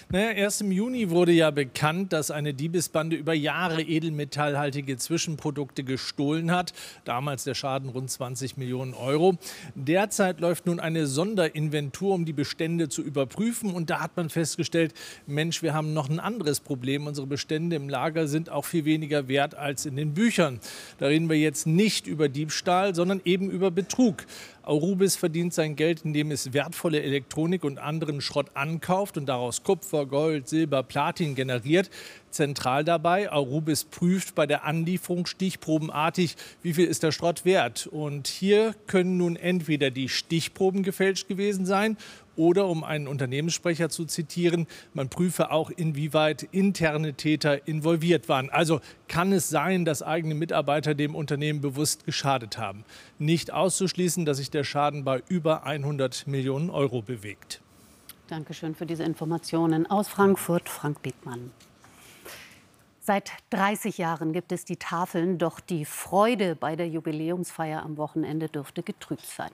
Naja, 0.09 0.31
erst 0.31 0.61
im 0.61 0.71
Juni 0.71 1.11
wurde 1.11 1.33
ja 1.33 1.51
bekannt, 1.51 2.13
dass 2.13 2.31
eine 2.31 2.55
Diebesbande 2.55 3.17
über 3.17 3.35
Jahre 3.35 3.83
edelmetallhaltige 3.83 4.97
Zwischenprodukte 4.99 5.83
gestohlen 5.83 6.53
hat. 6.53 6.73
Damals 7.05 7.43
der 7.43 7.55
Schaden 7.55 7.89
rund 7.89 8.09
20 8.09 8.57
Millionen 8.57 8.95
Euro. 8.95 9.37
Derzeit 9.75 10.39
läuft 10.41 10.67
nun 10.67 10.79
eine 10.79 11.09
Sonderinventur, 11.09 12.15
um 12.15 12.25
die 12.25 12.33
Bestände 12.33 12.89
zu 12.89 13.03
überprüfen. 13.03 13.75
Und 13.75 13.91
da 13.91 13.99
hat 13.99 14.17
man 14.17 14.31
festgestellt, 14.31 14.95
Mensch, 15.27 15.65
wir 15.65 15.75
haben 15.75 15.93
noch 15.93 16.09
ein 16.09 16.21
anderes 16.21 16.61
Problem. 16.61 17.09
Unsere 17.09 17.27
Bestände 17.27 17.75
im 17.75 17.89
Lager 17.89 18.29
sind 18.29 18.49
auch 18.49 18.65
viel 18.65 18.85
weniger 18.85 19.27
wert 19.27 19.57
als 19.57 19.87
in 19.87 19.97
den 19.97 20.15
Büchern. 20.15 20.61
Da 20.99 21.07
reden 21.07 21.29
wir 21.29 21.37
jetzt 21.37 21.67
nicht 21.67 22.07
über 22.07 22.29
Diebstahl, 22.29 22.95
sondern 22.95 23.21
eben 23.25 23.51
über 23.51 23.73
Betrug. 23.73 24.25
Aurubis 24.67 25.15
verdient 25.15 25.55
sein 25.55 25.77
Geld, 25.77 26.05
indem 26.05 26.33
es 26.33 26.53
wertvolle 26.53 27.01
Elektronik 27.01 27.63
und 27.63 27.79
anderen 27.79 28.21
Schrott 28.21 28.51
ankauft 28.55 29.17
und 29.17 29.27
daraus 29.27 29.63
Kupfer, 29.63 30.07
Gold, 30.07 30.49
Silber, 30.49 30.83
Platin 30.83 31.37
generiert. 31.37 31.89
Zentral 32.31 32.83
dabei, 32.85 33.31
Aurubis 33.33 33.85
prüft 33.85 34.35
bei 34.35 34.45
der 34.45 34.65
Anlieferung 34.65 35.27
stichprobenartig, 35.27 36.37
wie 36.63 36.75
viel 36.75 36.87
ist 36.87 37.05
der 37.05 37.13
Schrott 37.13 37.45
wert. 37.45 37.87
Und 37.87 38.27
hier 38.27 38.75
können 38.89 39.17
nun 39.17 39.37
entweder 39.37 39.93
die 39.93 40.09
Stichproben 40.09 40.83
gefälscht 40.83 41.29
gewesen 41.29 41.65
sein 41.65 41.97
oder, 42.37 42.67
um 42.67 42.85
einen 42.85 43.09
Unternehmenssprecher 43.09 43.89
zu 43.89 44.05
zitieren, 44.05 44.67
man 44.95 45.09
prüfe 45.09 45.51
auch, 45.51 45.71
inwieweit 45.71 46.43
interne 46.53 47.15
Täter 47.15 47.67
involviert 47.67 48.29
waren. 48.29 48.51
Also 48.51 48.81
kann 49.09 49.33
es 49.33 49.49
sein, 49.49 49.85
dass 49.85 50.03
eigene 50.03 50.35
Mitarbeiter 50.35 50.95
dem 50.95 51.15
Unternehmen 51.15 51.61
bewusst 51.61 52.05
geschadet 52.05 52.59
haben. 52.59 52.85
Nicht 53.19 53.53
auszuschließen, 53.53 54.25
dass 54.25 54.39
sich 54.39 54.51
der 54.51 54.65
Schaden 54.65 55.05
bei 55.05 55.23
über 55.29 55.65
100 55.65 56.27
Millionen 56.27 56.71
Euro 56.71 57.03
bewegt. 57.03 57.61
Dankeschön 58.29 58.75
für 58.75 58.87
diese 58.87 59.05
Informationen 59.05 59.89
aus 59.89 60.09
Frankfurt, 60.09 60.69
Frank 60.69 61.03
Bittmann. 61.03 61.53
Seit 63.01 63.31
30 63.51 63.99
Jahren 63.99 64.33
gibt 64.33 64.51
es 64.51 64.65
die 64.65 64.79
Tafeln, 64.79 65.39
doch 65.39 65.61
die 65.61 65.85
Freude 65.85 66.57
bei 66.57 66.75
der 66.75 66.89
Jubiläumsfeier 66.89 67.81
am 67.85 67.97
Wochenende 67.99 68.49
dürfte 68.49 68.83
getrübt 68.83 69.25
sein. 69.25 69.53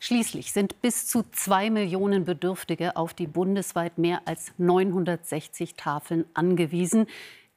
Schließlich 0.00 0.52
sind 0.52 0.80
bis 0.82 1.06
zu 1.06 1.24
zwei 1.30 1.70
Millionen 1.70 2.24
Bedürftige 2.24 2.96
auf 2.96 3.14
die 3.14 3.26
bundesweit 3.26 3.98
mehr 3.98 4.22
als 4.24 4.52
960 4.58 5.74
Tafeln 5.74 6.24
angewiesen. 6.34 7.06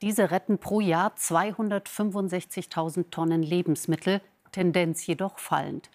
Diese 0.02 0.32
retten 0.32 0.58
pro 0.58 0.82
Jahr 0.82 1.14
265.000 1.16 3.10
Tonnen 3.10 3.44
Lebensmittel, 3.44 4.22
Tendenz 4.52 5.08
jedoch 5.08 5.40
fallend. 5.40 5.90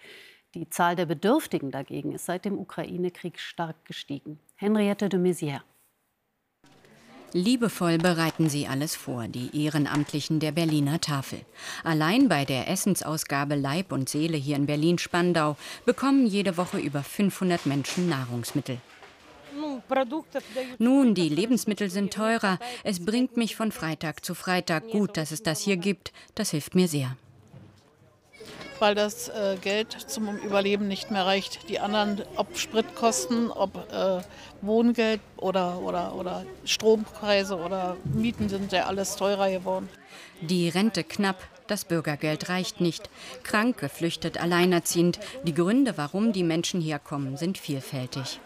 Die 0.53 0.69
Zahl 0.69 0.95
der 0.97 1.05
Bedürftigen 1.05 1.71
dagegen 1.71 2.11
ist 2.11 2.25
seit 2.25 2.43
dem 2.43 2.59
Ukraine-Krieg 2.59 3.39
stark 3.39 3.85
gestiegen. 3.85 4.37
Henriette 4.55 5.07
de 5.07 5.19
Maizière. 5.19 5.61
Liebevoll 7.33 7.97
bereiten 7.97 8.49
sie 8.49 8.67
alles 8.67 8.95
vor, 8.95 9.27
die 9.27 9.63
Ehrenamtlichen 9.63 10.39
der 10.39 10.51
Berliner 10.51 10.99
Tafel. 10.99 11.39
Allein 11.83 12.27
bei 12.27 12.43
der 12.43 12.69
Essensausgabe 12.69 13.55
Leib 13.55 13.93
und 13.93 14.09
Seele 14.09 14.37
hier 14.37 14.57
in 14.57 14.65
Berlin-Spandau 14.65 15.55
bekommen 15.85 16.25
jede 16.25 16.57
Woche 16.57 16.79
über 16.79 17.03
500 17.03 17.65
Menschen 17.65 18.09
Nahrungsmittel. 18.09 18.77
Nun, 20.77 21.13
die 21.13 21.29
Lebensmittel 21.29 21.89
sind 21.89 22.13
teurer. 22.13 22.59
Es 22.83 23.03
bringt 23.03 23.37
mich 23.37 23.55
von 23.55 23.71
Freitag 23.71 24.25
zu 24.25 24.35
Freitag. 24.35 24.89
Gut, 24.89 25.17
dass 25.17 25.31
es 25.31 25.43
das 25.43 25.61
hier 25.61 25.77
gibt. 25.77 26.11
Das 26.35 26.51
hilft 26.51 26.75
mir 26.75 26.87
sehr 26.87 27.15
weil 28.81 28.95
das 28.95 29.29
äh, 29.29 29.57
Geld 29.61 29.93
zum 29.93 30.37
Überleben 30.37 30.87
nicht 30.87 31.11
mehr 31.11 31.25
reicht. 31.25 31.69
Die 31.69 31.79
anderen, 31.79 32.23
ob 32.35 32.57
Spritkosten, 32.57 33.51
ob 33.51 33.75
äh, 33.93 34.21
Wohngeld 34.61 35.21
oder, 35.37 35.79
oder, 35.81 36.15
oder 36.15 36.45
Strompreise 36.65 37.55
oder 37.55 37.95
Mieten 38.03 38.49
sind 38.49 38.71
ja 38.71 38.87
alles 38.87 39.15
teurer 39.15 39.51
geworden. 39.51 39.87
Die 40.41 40.67
Rente 40.67 41.03
knapp, 41.03 41.37
das 41.67 41.85
Bürgergeld 41.85 42.49
reicht 42.49 42.81
nicht. 42.81 43.09
Krank, 43.43 43.77
geflüchtet, 43.77 44.41
alleinerziehend. 44.41 45.19
Die 45.45 45.53
Gründe, 45.53 45.93
warum 45.97 46.33
die 46.33 46.43
Menschen 46.43 46.81
herkommen, 46.81 47.37
sind 47.37 47.59
vielfältig. 47.59 48.39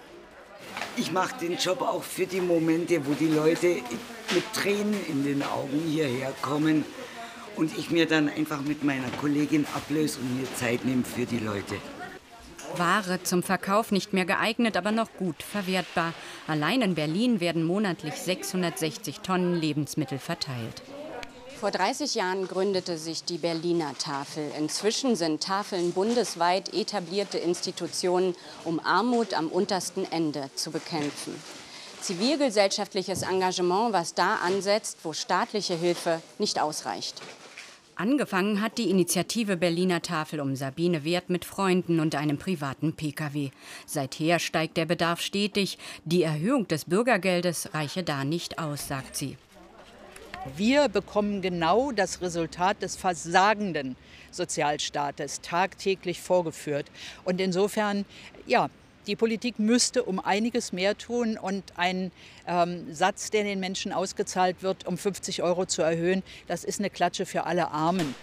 Ich 0.98 1.14
mache 1.14 1.40
den 1.40 1.58
Job 1.58 1.82
auch 1.82 2.04
für 2.04 2.26
die 2.26 2.42
Momente, 2.42 3.06
wo 3.06 3.14
die 3.14 3.28
Leute 3.28 3.78
mit 4.34 4.54
Tränen 4.54 4.96
in 5.08 5.24
den 5.24 5.44
Augen 5.44 5.82
hierher 5.88 6.34
kommen 6.42 6.84
und 7.58 7.78
ich 7.78 7.92
mir 7.92 8.06
dann 8.06 8.30
einfach 8.30 8.62
mit 8.62 8.84
meiner 8.84 9.10
Kollegin 9.22 9.66
ablöse 9.74 10.20
und 10.20 10.40
mir 10.40 10.48
Zeit 10.56 10.86
nehme 10.86 11.04
für 11.04 11.26
die 11.26 11.40
Leute. 11.40 11.76
Ware 12.78 13.24
zum 13.24 13.44
Verkauf 13.44 13.92
nicht 13.92 14.14
mehr 14.14 14.26
geeignet, 14.26 14.76
aber 14.78 14.92
noch 14.92 15.10
gut 15.18 15.42
verwertbar. 15.44 16.14
Allein 16.48 16.82
in 16.82 16.96
Berlin 16.96 17.40
werden 17.40 17.64
monatlich 17.64 18.16
660 18.16 19.22
Tonnen 19.22 19.56
Lebensmittel 19.56 20.20
verteilt. 20.20 20.82
Vor 21.60 21.72
30 21.72 22.16
Jahren 22.16 22.48
gründete 22.48 22.98
sich 22.98 23.24
die 23.24 23.38
Berliner 23.38 23.98
Tafel. 23.98 24.52
Inzwischen 24.60 25.16
sind 25.16 25.42
Tafeln 25.42 25.94
bundesweit 25.94 26.74
etablierte 26.74 27.38
Institutionen, 27.38 28.36
um 28.66 28.80
Armut 28.82 29.34
am 29.34 29.48
untersten 29.48 30.06
Ende 30.12 30.50
zu 30.56 30.72
bekämpfen. 30.72 31.34
Zivilgesellschaftliches 32.02 33.24
Engagement, 33.24 33.94
was 33.94 34.14
da 34.14 34.36
ansetzt, 34.36 34.98
wo 35.04 35.14
staatliche 35.14 35.76
Hilfe 35.76 36.22
nicht 36.38 36.60
ausreicht. 36.60 37.22
Angefangen 37.98 38.60
hat 38.60 38.78
die 38.78 38.90
Initiative 38.90 39.56
Berliner 39.56 40.02
Tafel 40.02 40.42
um 40.42 40.58
Sabine 40.58 41.06
Wert 41.06 41.30
mit 41.30 41.46
Freunden 41.46 42.02
und 42.02 42.14
einem 42.14 42.38
privaten 42.38 42.92
Pkw. 42.92 43.52
Seither 43.86 44.40
steigt 44.40 44.76
der 44.76 44.86
Bedarf 44.86 45.22
stetig. 45.22 45.78
Die 46.04 46.24
Erhöhung 46.24 46.68
des 46.68 46.84
Bürgergeldes 46.86 47.74
reiche 47.74 48.04
da 48.04 48.26
nicht 48.26 48.60
aus, 48.60 48.90
sagt 48.90 49.16
sie. 49.16 49.38
Wir 50.58 50.90
bekommen 50.90 51.42
genau 51.42 51.94
das 51.94 52.22
Resultat 52.22 52.82
des 52.82 52.98
versagenden 52.98 53.96
Sozialstaates 54.30 55.40
tagtäglich 55.40 56.20
vorgeführt. 56.20 56.88
Und 57.24 57.40
insofern, 57.40 58.04
ja, 58.46 58.70
die 59.08 59.16
Politik 59.16 59.60
müsste 59.60 60.04
um 60.04 60.20
einiges 60.20 60.74
mehr 60.74 60.98
tun 60.98 61.38
und 61.38 61.64
einen 61.78 62.12
ähm, 62.48 62.94
Satz, 62.94 63.32
der 63.32 63.44
den 63.44 63.60
Menschen 63.60 63.92
ausgezahlt 63.92 64.62
wird, 64.62 64.86
um 64.88 64.98
50 64.98 65.44
Euro 65.44 65.66
zu 65.66 65.82
erhöhen, 65.82 66.24
das 66.48 66.64
ist 66.64 66.80
eine 66.80 66.90
Klatsche 66.90 67.26
für 67.26 67.46
alle 67.46 67.72
Armen. 67.72 68.16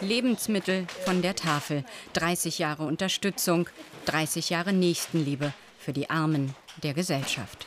Lebensmittel 0.00 0.86
von 1.04 1.22
der 1.22 1.34
Tafel, 1.34 1.84
30 2.12 2.58
Jahre 2.58 2.84
Unterstützung, 2.84 3.68
30 4.04 4.50
Jahre 4.50 4.72
Nächstenliebe 4.72 5.52
für 5.78 5.92
die 5.92 6.10
Armen 6.10 6.54
der 6.82 6.92
Gesellschaft. 6.92 7.66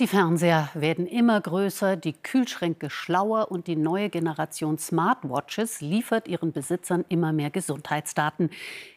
Die 0.00 0.06
Fernseher 0.06 0.70
werden 0.72 1.06
immer 1.06 1.38
größer, 1.38 1.94
die 1.94 2.14
Kühlschränke 2.14 2.88
schlauer 2.88 3.50
und 3.50 3.66
die 3.66 3.76
neue 3.76 4.08
Generation 4.08 4.78
Smartwatches 4.78 5.82
liefert 5.82 6.26
ihren 6.26 6.52
Besitzern 6.52 7.04
immer 7.10 7.34
mehr 7.34 7.50
Gesundheitsdaten. 7.50 8.48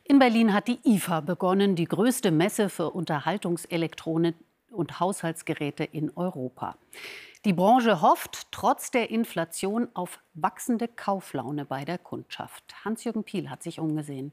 In 0.05 0.17
Berlin 0.17 0.53
hat 0.53 0.69
die 0.69 0.79
IFA 0.85 1.19
begonnen, 1.19 1.75
die 1.75 1.89
größte 1.89 2.31
Messe 2.31 2.69
für 2.69 2.91
Unterhaltungselektronik 2.91 4.35
und 4.71 5.01
Haushaltsgeräte 5.01 5.83
in 5.83 6.09
Europa. 6.15 6.77
Die 7.43 7.51
Branche 7.51 8.01
hofft 8.01 8.47
trotz 8.51 8.89
der 8.89 9.09
Inflation 9.09 9.89
auf 9.95 10.19
wachsende 10.35 10.87
Kauflaune 10.87 11.65
bei 11.65 11.83
der 11.83 11.97
Kundschaft. 11.97 12.63
Hans-Jürgen 12.85 13.25
Piel 13.25 13.49
hat 13.49 13.61
sich 13.61 13.81
umgesehen. 13.81 14.31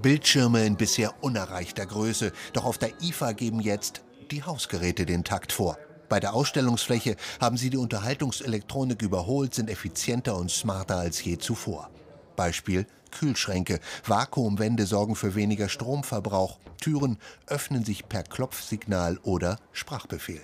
Bildschirme 0.00 0.64
in 0.64 0.78
bisher 0.78 1.12
unerreichter 1.20 1.84
Größe. 1.84 2.32
Doch 2.54 2.64
auf 2.64 2.78
der 2.78 3.02
IFA 3.02 3.32
geben 3.32 3.60
jetzt 3.60 4.02
die 4.30 4.42
Hausgeräte 4.42 5.06
den 5.06 5.24
Takt 5.24 5.52
vor. 5.52 5.78
Bei 6.08 6.20
der 6.20 6.34
Ausstellungsfläche 6.34 7.16
haben 7.40 7.56
sie 7.56 7.70
die 7.70 7.76
Unterhaltungselektronik 7.76 9.02
überholt, 9.02 9.54
sind 9.54 9.68
effizienter 9.68 10.36
und 10.36 10.50
smarter 10.50 10.96
als 10.96 11.22
je 11.24 11.38
zuvor. 11.38 11.90
Beispiel 12.36 12.86
Kühlschränke. 13.10 13.80
Vakuumwände 14.04 14.86
sorgen 14.86 15.16
für 15.16 15.34
weniger 15.34 15.68
Stromverbrauch. 15.68 16.58
Türen 16.80 17.18
öffnen 17.46 17.84
sich 17.84 18.08
per 18.08 18.22
Klopfsignal 18.22 19.18
oder 19.22 19.58
Sprachbefehl. 19.72 20.42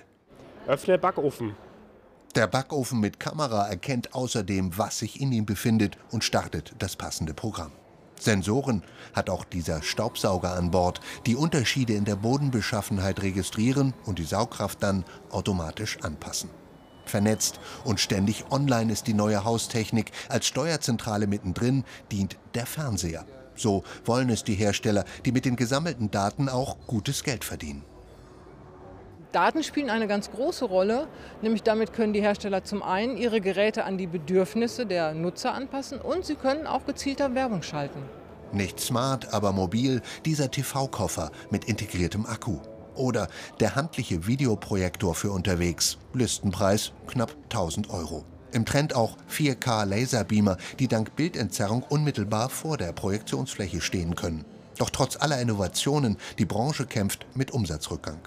Öffne 0.67 0.97
Backofen. 0.97 1.55
Der 2.35 2.47
Backofen 2.47 2.99
mit 2.99 3.19
Kamera 3.19 3.67
erkennt 3.67 4.15
außerdem, 4.15 4.77
was 4.77 4.99
sich 4.99 5.21
in 5.21 5.31
ihm 5.31 5.45
befindet 5.45 5.97
und 6.09 6.23
startet 6.23 6.73
das 6.79 6.95
passende 6.95 7.33
Programm. 7.33 7.71
Sensoren 8.19 8.83
hat 9.13 9.29
auch 9.29 9.43
dieser 9.43 9.81
Staubsauger 9.81 10.55
an 10.55 10.71
Bord, 10.71 11.01
die 11.25 11.35
Unterschiede 11.35 11.93
in 11.93 12.05
der 12.05 12.15
Bodenbeschaffenheit 12.15 13.21
registrieren 13.21 13.93
und 14.05 14.19
die 14.19 14.23
Saugkraft 14.23 14.81
dann 14.81 15.03
automatisch 15.29 15.97
anpassen. 16.01 16.49
Vernetzt 17.05 17.59
und 17.83 17.99
ständig 17.99 18.45
online 18.49 18.91
ist 18.91 19.07
die 19.07 19.13
neue 19.13 19.43
Haustechnik. 19.43 20.11
Als 20.29 20.47
Steuerzentrale 20.47 21.27
mittendrin 21.27 21.83
dient 22.11 22.37
der 22.55 22.65
Fernseher. 22.65 23.25
So 23.55 23.83
wollen 24.05 24.29
es 24.29 24.43
die 24.43 24.55
Hersteller, 24.55 25.05
die 25.25 25.31
mit 25.31 25.45
den 25.45 25.55
gesammelten 25.55 26.09
Daten 26.09 26.49
auch 26.49 26.77
gutes 26.87 27.23
Geld 27.23 27.43
verdienen. 27.43 27.83
Daten 29.33 29.63
spielen 29.63 29.89
eine 29.89 30.07
ganz 30.07 30.29
große 30.29 30.65
Rolle, 30.65 31.07
nämlich 31.41 31.63
damit 31.63 31.91
können 31.91 32.13
die 32.13 32.21
Hersteller 32.21 32.63
zum 32.63 32.83
einen 32.83 33.17
ihre 33.17 33.41
Geräte 33.41 33.83
an 33.83 33.97
die 33.97 34.05
Bedürfnisse 34.05 34.85
der 34.85 35.15
Nutzer 35.15 35.53
anpassen 35.55 35.99
und 35.99 36.23
sie 36.23 36.35
können 36.35 36.67
auch 36.67 36.85
gezielter 36.85 37.33
Werbung 37.33 37.63
schalten. 37.63 37.99
Nicht 38.51 38.79
smart, 38.79 39.33
aber 39.33 39.51
mobil, 39.51 40.03
dieser 40.25 40.51
TV-Koffer 40.51 41.31
mit 41.49 41.65
integriertem 41.65 42.27
Akku. 42.27 42.59
Oder 42.93 43.27
der 43.59 43.75
handliche 43.75 44.27
Videoprojektor 44.27 45.15
für 45.15 45.31
unterwegs. 45.31 45.97
Listenpreis 46.13 46.91
knapp 47.07 47.35
1000 47.45 47.89
Euro. 47.89 48.25
Im 48.51 48.65
Trend 48.67 48.95
auch 48.95 49.17
4K 49.31 49.85
Laserbeamer, 49.85 50.57
die 50.77 50.87
dank 50.87 51.15
Bildentzerrung 51.15 51.81
unmittelbar 51.89 52.49
vor 52.49 52.77
der 52.77 52.91
Projektionsfläche 52.91 53.81
stehen 53.81 54.13
können. 54.13 54.45
Doch 54.77 54.91
trotz 54.91 55.17
aller 55.17 55.41
Innovationen, 55.41 56.17
die 56.37 56.45
Branche 56.45 56.85
kämpft 56.85 57.25
mit 57.33 57.49
Umsatzrückgang. 57.49 58.19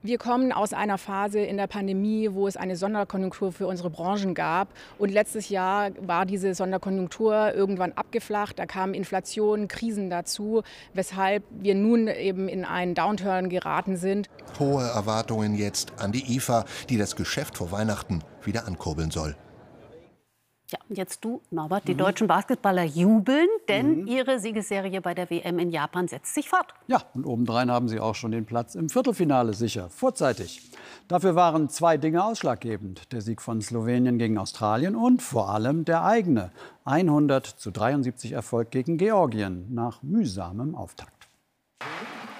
Wir 0.00 0.16
kommen 0.16 0.52
aus 0.52 0.72
einer 0.72 0.96
Phase 0.96 1.40
in 1.40 1.56
der 1.56 1.66
Pandemie, 1.66 2.28
wo 2.32 2.46
es 2.46 2.56
eine 2.56 2.76
Sonderkonjunktur 2.76 3.50
für 3.50 3.66
unsere 3.66 3.90
Branchen 3.90 4.32
gab. 4.32 4.68
Und 4.96 5.10
letztes 5.10 5.48
Jahr 5.48 5.90
war 6.00 6.24
diese 6.24 6.54
Sonderkonjunktur 6.54 7.52
irgendwann 7.52 7.90
abgeflacht. 7.90 8.60
Da 8.60 8.66
kamen 8.66 8.94
Inflation, 8.94 9.66
Krisen 9.66 10.08
dazu, 10.08 10.62
weshalb 10.94 11.42
wir 11.50 11.74
nun 11.74 12.06
eben 12.06 12.48
in 12.48 12.64
einen 12.64 12.94
Downturn 12.94 13.48
geraten 13.48 13.96
sind. 13.96 14.28
Hohe 14.60 14.84
Erwartungen 14.84 15.56
jetzt 15.56 15.92
an 15.98 16.12
die 16.12 16.36
IFA, 16.36 16.64
die 16.88 16.96
das 16.96 17.16
Geschäft 17.16 17.56
vor 17.56 17.72
Weihnachten 17.72 18.22
wieder 18.44 18.68
ankurbeln 18.68 19.10
soll. 19.10 19.34
Ja, 20.70 20.78
und 20.86 20.98
jetzt 20.98 21.24
du, 21.24 21.40
Norbert. 21.50 21.88
Die 21.88 21.94
mhm. 21.94 21.98
deutschen 21.98 22.26
Basketballer 22.26 22.84
jubeln, 22.84 23.48
denn 23.68 24.02
mhm. 24.02 24.06
ihre 24.06 24.38
Siegesserie 24.38 25.00
bei 25.00 25.14
der 25.14 25.30
WM 25.30 25.58
in 25.58 25.70
Japan 25.70 26.08
setzt 26.08 26.34
sich 26.34 26.50
fort. 26.50 26.74
Ja, 26.88 27.02
und 27.14 27.24
obendrein 27.24 27.70
haben 27.70 27.88
sie 27.88 28.00
auch 28.00 28.14
schon 28.14 28.32
den 28.32 28.44
Platz 28.44 28.74
im 28.74 28.90
Viertelfinale 28.90 29.54
sicher, 29.54 29.88
vorzeitig. 29.88 30.70
Dafür 31.08 31.34
waren 31.34 31.70
zwei 31.70 31.96
Dinge 31.96 32.22
ausschlaggebend. 32.22 33.12
Der 33.12 33.22
Sieg 33.22 33.40
von 33.40 33.62
Slowenien 33.62 34.18
gegen 34.18 34.36
Australien 34.36 34.94
und 34.94 35.22
vor 35.22 35.48
allem 35.48 35.86
der 35.86 36.04
eigene 36.04 36.50
100 36.84 37.46
zu 37.46 37.70
73 37.70 38.32
Erfolg 38.32 38.70
gegen 38.70 38.98
Georgien 38.98 39.72
nach 39.72 40.02
mühsamem 40.02 40.74
Auftakt. 40.74 41.28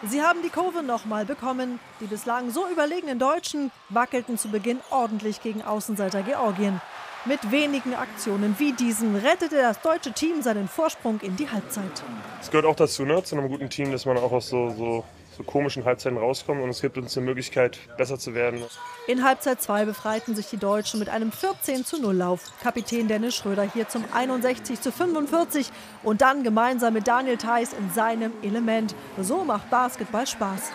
Sie 0.04 0.20
haben 0.20 0.40
die 0.44 0.50
Kurve 0.50 0.82
nochmal 0.82 1.24
bekommen. 1.24 1.80
Die 2.00 2.06
bislang 2.06 2.50
so 2.50 2.68
überlegenen 2.70 3.18
Deutschen 3.18 3.70
wackelten 3.88 4.36
zu 4.36 4.48
Beginn 4.48 4.80
ordentlich 4.90 5.40
gegen 5.40 5.62
Außenseiter 5.62 6.22
Georgien. 6.22 6.82
Mit 7.28 7.50
wenigen 7.50 7.92
Aktionen 7.92 8.54
wie 8.58 8.72
diesen 8.72 9.14
rettete 9.14 9.56
das 9.56 9.82
deutsche 9.82 10.12
Team 10.12 10.40
seinen 10.40 10.66
Vorsprung 10.66 11.20
in 11.20 11.36
die 11.36 11.50
Halbzeit. 11.50 12.02
Es 12.40 12.50
gehört 12.50 12.64
auch 12.64 12.74
dazu, 12.74 13.04
ne, 13.04 13.22
zu 13.22 13.36
einem 13.36 13.50
guten 13.50 13.68
Team, 13.68 13.92
dass 13.92 14.06
man 14.06 14.16
auch 14.16 14.32
aus 14.32 14.48
so, 14.48 14.70
so, 14.70 15.04
so 15.36 15.42
komischen 15.42 15.84
Halbzeiten 15.84 16.16
rauskommt 16.16 16.62
und 16.62 16.70
es 16.70 16.80
gibt 16.80 16.96
uns 16.96 17.12
die 17.12 17.20
Möglichkeit, 17.20 17.80
besser 17.98 18.18
zu 18.18 18.32
werden. 18.34 18.62
In 19.08 19.24
Halbzeit 19.24 19.60
2 19.60 19.84
befreiten 19.84 20.34
sich 20.34 20.46
die 20.46 20.56
Deutschen 20.56 21.00
mit 21.00 21.10
einem 21.10 21.30
14 21.30 21.84
zu 21.84 22.00
0 22.00 22.14
Lauf. 22.14 22.50
Kapitän 22.62 23.08
Dennis 23.08 23.36
Schröder 23.36 23.64
hier 23.64 23.86
zum 23.90 24.06
61 24.10 24.80
zu 24.80 24.90
45 24.90 25.70
und 26.04 26.22
dann 26.22 26.44
gemeinsam 26.44 26.94
mit 26.94 27.06
Daniel 27.06 27.36
Theiss 27.36 27.74
in 27.74 27.90
seinem 27.90 28.32
Element. 28.40 28.94
So 29.20 29.44
macht 29.44 29.68
Basketball 29.68 30.26
Spaß. 30.26 30.72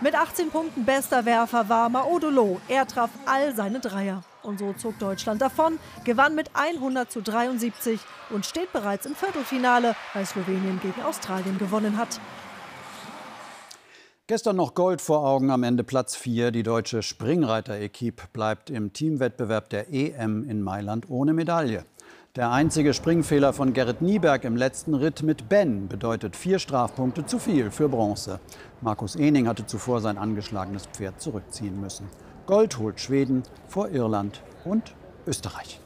Mit 0.00 0.16
18 0.16 0.50
Punkten 0.50 0.84
bester 0.84 1.24
Werfer 1.24 1.68
war 1.68 1.88
Maodolo. 1.88 2.60
Er 2.66 2.84
traf 2.84 3.10
all 3.26 3.54
seine 3.54 3.78
Dreier. 3.78 4.24
Und 4.46 4.60
so 4.60 4.72
zog 4.74 4.96
Deutschland 5.00 5.42
davon, 5.42 5.80
gewann 6.04 6.36
mit 6.36 6.50
100 6.54 7.10
zu 7.10 7.20
73 7.20 7.98
und 8.30 8.46
steht 8.46 8.72
bereits 8.72 9.04
im 9.04 9.16
Viertelfinale, 9.16 9.96
weil 10.14 10.24
Slowenien 10.24 10.78
gegen 10.80 11.02
Australien 11.02 11.58
gewonnen 11.58 11.96
hat. 11.96 12.20
Gestern 14.28 14.56
noch 14.56 14.74
Gold 14.74 15.00
vor 15.00 15.26
Augen, 15.26 15.50
am 15.50 15.64
Ende 15.64 15.82
Platz 15.82 16.14
4. 16.14 16.52
Die 16.52 16.62
deutsche 16.62 17.02
Springreiter-Equipe 17.02 18.24
bleibt 18.32 18.70
im 18.70 18.92
Teamwettbewerb 18.92 19.68
der 19.70 19.92
EM 19.92 20.48
in 20.48 20.62
Mailand 20.62 21.10
ohne 21.10 21.32
Medaille. 21.32 21.84
Der 22.36 22.50
einzige 22.50 22.92
Springfehler 22.94 23.52
von 23.52 23.72
Gerrit 23.72 24.02
Nieberg 24.02 24.44
im 24.44 24.56
letzten 24.56 24.94
Ritt 24.94 25.22
mit 25.22 25.48
Ben 25.48 25.88
bedeutet 25.88 26.36
vier 26.36 26.58
Strafpunkte 26.58 27.26
zu 27.26 27.38
viel 27.38 27.70
für 27.70 27.88
Bronze. 27.88 28.38
Markus 28.80 29.16
Ening 29.16 29.48
hatte 29.48 29.66
zuvor 29.66 30.00
sein 30.00 30.18
angeschlagenes 30.18 30.86
Pferd 30.86 31.20
zurückziehen 31.20 31.80
müssen. 31.80 32.08
Gold 32.46 32.78
holt 32.78 33.00
Schweden 33.00 33.42
vor 33.68 33.88
Irland 33.90 34.42
und 34.64 34.94
Österreich. 35.26 35.80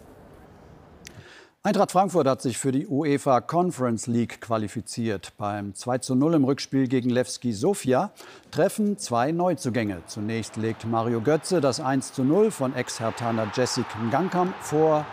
Eintracht 1.63 1.93
Frankfurt 1.93 2.27
hat 2.27 2.41
sich 2.41 2.57
für 2.57 2.73
die 2.73 2.87
UEFA 2.87 3.43
Conference 3.43 4.07
League 4.07 4.41
qualifiziert. 4.41 5.33
Beim 5.37 5.75
2:0 5.75 6.35
im 6.35 6.45
Rückspiel 6.45 6.89
gegen 6.89 7.11
Levski 7.11 7.53
Sofia 7.53 8.13
treffen 8.51 8.97
zwei 8.97 9.31
Neuzugänge. 9.31 10.03
Zunächst 10.07 10.57
legt 10.57 10.87
Mario 10.87 11.21
Götze 11.21 11.61
das 11.61 11.81
1:0 11.81 12.51
von 12.51 12.75
Ex-Hertaner 12.75 13.51
Jessic 13.55 13.87
Ngankam 14.11 14.55
vor. 14.61 15.05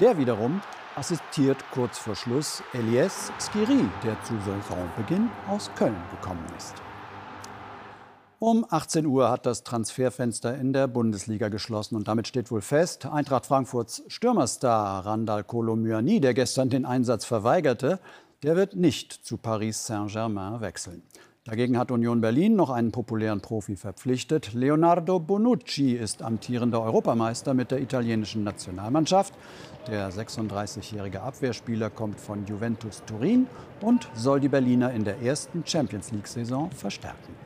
Der 0.00 0.16
wiederum 0.18 0.60
assistiert 0.94 1.58
kurz 1.72 1.98
vor 1.98 2.14
Schluss 2.14 2.62
Elias 2.72 3.32
Skiri, 3.40 3.84
der 4.04 4.20
zu 4.22 4.34
Saisonbeginn 4.38 5.28
aus 5.48 5.70
Köln 5.76 5.96
gekommen 6.10 6.44
ist. 6.56 6.85
Um 8.38 8.66
18 8.68 9.06
Uhr 9.06 9.30
hat 9.30 9.46
das 9.46 9.64
Transferfenster 9.64 10.54
in 10.58 10.74
der 10.74 10.88
Bundesliga 10.88 11.48
geschlossen 11.48 11.96
und 11.96 12.06
damit 12.06 12.28
steht 12.28 12.50
wohl 12.50 12.60
fest, 12.60 13.06
Eintracht 13.06 13.46
Frankfurts 13.46 14.02
Stürmerstar 14.08 15.06
Randall 15.06 15.42
Kolomyani, 15.42 16.20
der 16.20 16.34
gestern 16.34 16.68
den 16.68 16.84
Einsatz 16.84 17.24
verweigerte, 17.24 17.98
der 18.42 18.54
wird 18.56 18.76
nicht 18.76 19.10
zu 19.10 19.38
Paris 19.38 19.86
Saint-Germain 19.86 20.60
wechseln. 20.60 21.02
Dagegen 21.44 21.78
hat 21.78 21.90
Union 21.90 22.20
Berlin 22.20 22.56
noch 22.56 22.68
einen 22.68 22.92
populären 22.92 23.40
Profi 23.40 23.74
verpflichtet. 23.74 24.52
Leonardo 24.52 25.18
Bonucci 25.18 25.94
ist 25.94 26.20
amtierender 26.20 26.82
Europameister 26.82 27.54
mit 27.54 27.70
der 27.70 27.80
italienischen 27.80 28.44
Nationalmannschaft. 28.44 29.32
Der 29.86 30.12
36-jährige 30.12 31.22
Abwehrspieler 31.22 31.88
kommt 31.88 32.20
von 32.20 32.44
Juventus 32.44 33.02
Turin 33.06 33.46
und 33.80 34.08
soll 34.14 34.40
die 34.40 34.48
Berliner 34.48 34.92
in 34.92 35.04
der 35.04 35.22
ersten 35.22 35.64
Champions 35.64 36.10
League-Saison 36.10 36.70
verstärken. 36.70 37.45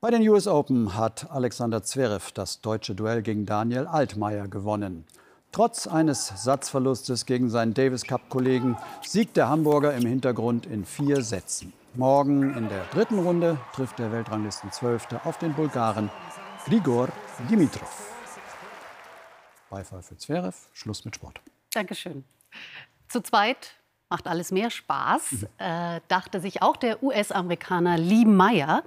Bei 0.00 0.12
den 0.12 0.22
US 0.28 0.46
Open 0.46 0.94
hat 0.94 1.28
Alexander 1.28 1.82
Zverev 1.82 2.30
das 2.30 2.60
deutsche 2.60 2.94
Duell 2.94 3.20
gegen 3.20 3.46
Daniel 3.46 3.88
Altmaier 3.88 4.46
gewonnen. 4.46 5.04
Trotz 5.50 5.88
eines 5.88 6.28
Satzverlustes 6.36 7.26
gegen 7.26 7.50
seinen 7.50 7.74
Davis 7.74 8.04
Cup-Kollegen 8.04 8.76
siegt 9.02 9.36
der 9.36 9.48
Hamburger 9.48 9.96
im 9.96 10.06
Hintergrund 10.06 10.66
in 10.66 10.84
vier 10.84 11.22
Sätzen. 11.24 11.72
Morgen 11.94 12.54
in 12.56 12.68
der 12.68 12.84
dritten 12.92 13.18
Runde 13.18 13.58
trifft 13.74 13.98
der 13.98 14.12
Weltranglisten 14.12 14.70
Zwölfte 14.70 15.20
auf 15.24 15.38
den 15.38 15.52
Bulgaren 15.54 16.10
Grigor 16.66 17.08
Dimitrov. 17.50 18.12
Beifall 19.68 20.02
für 20.02 20.16
Zverev. 20.16 20.68
Schluss 20.74 21.04
mit 21.04 21.16
Sport. 21.16 21.40
Dankeschön. 21.72 22.24
Zu 23.08 23.20
zweit 23.20 23.77
macht 24.08 24.26
alles 24.26 24.52
mehr 24.52 24.70
Spaß, 24.70 25.32
mhm. 25.32 25.46
äh, 25.58 26.00
dachte 26.08 26.40
sich 26.40 26.62
auch 26.62 26.76
der 26.76 27.02
US-Amerikaner 27.02 27.98
Lee 27.98 28.24
Meyer 28.24 28.82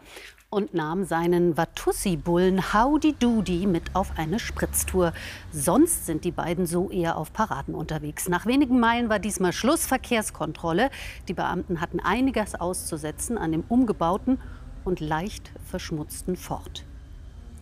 und 0.50 0.74
nahm 0.74 1.06
seinen 1.06 1.56
Watussi-Bullen 1.56 2.74
Howdy 2.74 3.14
Doody 3.14 3.68
mit 3.68 3.96
auf 3.96 4.18
eine 4.18 4.38
Spritztour. 4.38 5.14
Sonst 5.52 6.06
sind 6.06 6.26
die 6.26 6.32
beiden 6.32 6.66
so 6.66 6.90
eher 6.90 7.18
auf 7.18 7.32
Paraden 7.32 7.74
unterwegs. 7.74 8.28
Nach 8.28 8.46
wenigen 8.46 8.80
Meilen 8.80 9.10
war 9.10 9.20
diesmal 9.20 9.54
Schlussverkehrskontrolle. 9.54 10.90
Die 11.30 11.34
Beamten 11.34 11.80
hatten 11.80 12.02
einiges 12.02 12.56
auszusetzen 12.56 13.38
an 13.38 13.54
dem 13.54 13.64
umgebauten 13.70 14.42
und 14.84 15.00
leicht 15.00 15.52
verschmutzten 15.70 16.36
Ford. 16.36 16.84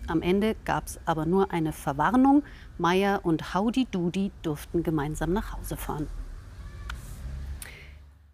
Am 0.07 0.23
Ende 0.23 0.55
gab 0.65 0.87
es 0.87 0.99
aber 1.05 1.27
nur 1.27 1.51
eine 1.51 1.73
Verwarnung. 1.73 2.41
Meier 2.79 3.19
und 3.21 3.53
Howdy 3.53 3.85
Doody 3.91 4.31
durften 4.41 4.81
gemeinsam 4.81 5.33
nach 5.33 5.55
Hause 5.55 5.77
fahren. 5.77 6.07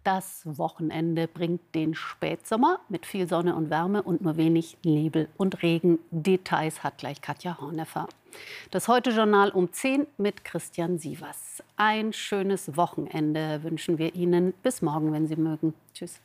Das 0.06 0.42
Wochenende 0.44 1.26
bringt 1.26 1.74
den 1.74 1.96
Spätsommer 1.96 2.78
mit 2.88 3.06
viel 3.06 3.28
Sonne 3.28 3.56
und 3.56 3.70
Wärme 3.70 4.04
und 4.04 4.20
nur 4.20 4.36
wenig 4.36 4.78
Nebel 4.84 5.28
und 5.36 5.64
Regen. 5.64 5.98
Details 6.12 6.84
hat 6.84 6.98
gleich 6.98 7.20
Katja 7.20 7.60
Horneffer. 7.60 8.06
Das 8.70 8.86
Heute-Journal 8.86 9.50
um 9.50 9.72
10 9.72 10.06
mit 10.16 10.44
Christian 10.44 11.00
Sievers. 11.00 11.60
Ein 11.76 12.12
schönes 12.12 12.76
Wochenende 12.76 13.64
wünschen 13.64 13.98
wir 13.98 14.14
Ihnen. 14.14 14.54
Bis 14.62 14.80
morgen, 14.80 15.12
wenn 15.12 15.26
Sie 15.26 15.34
mögen. 15.34 15.74
Tschüss. 15.92 16.20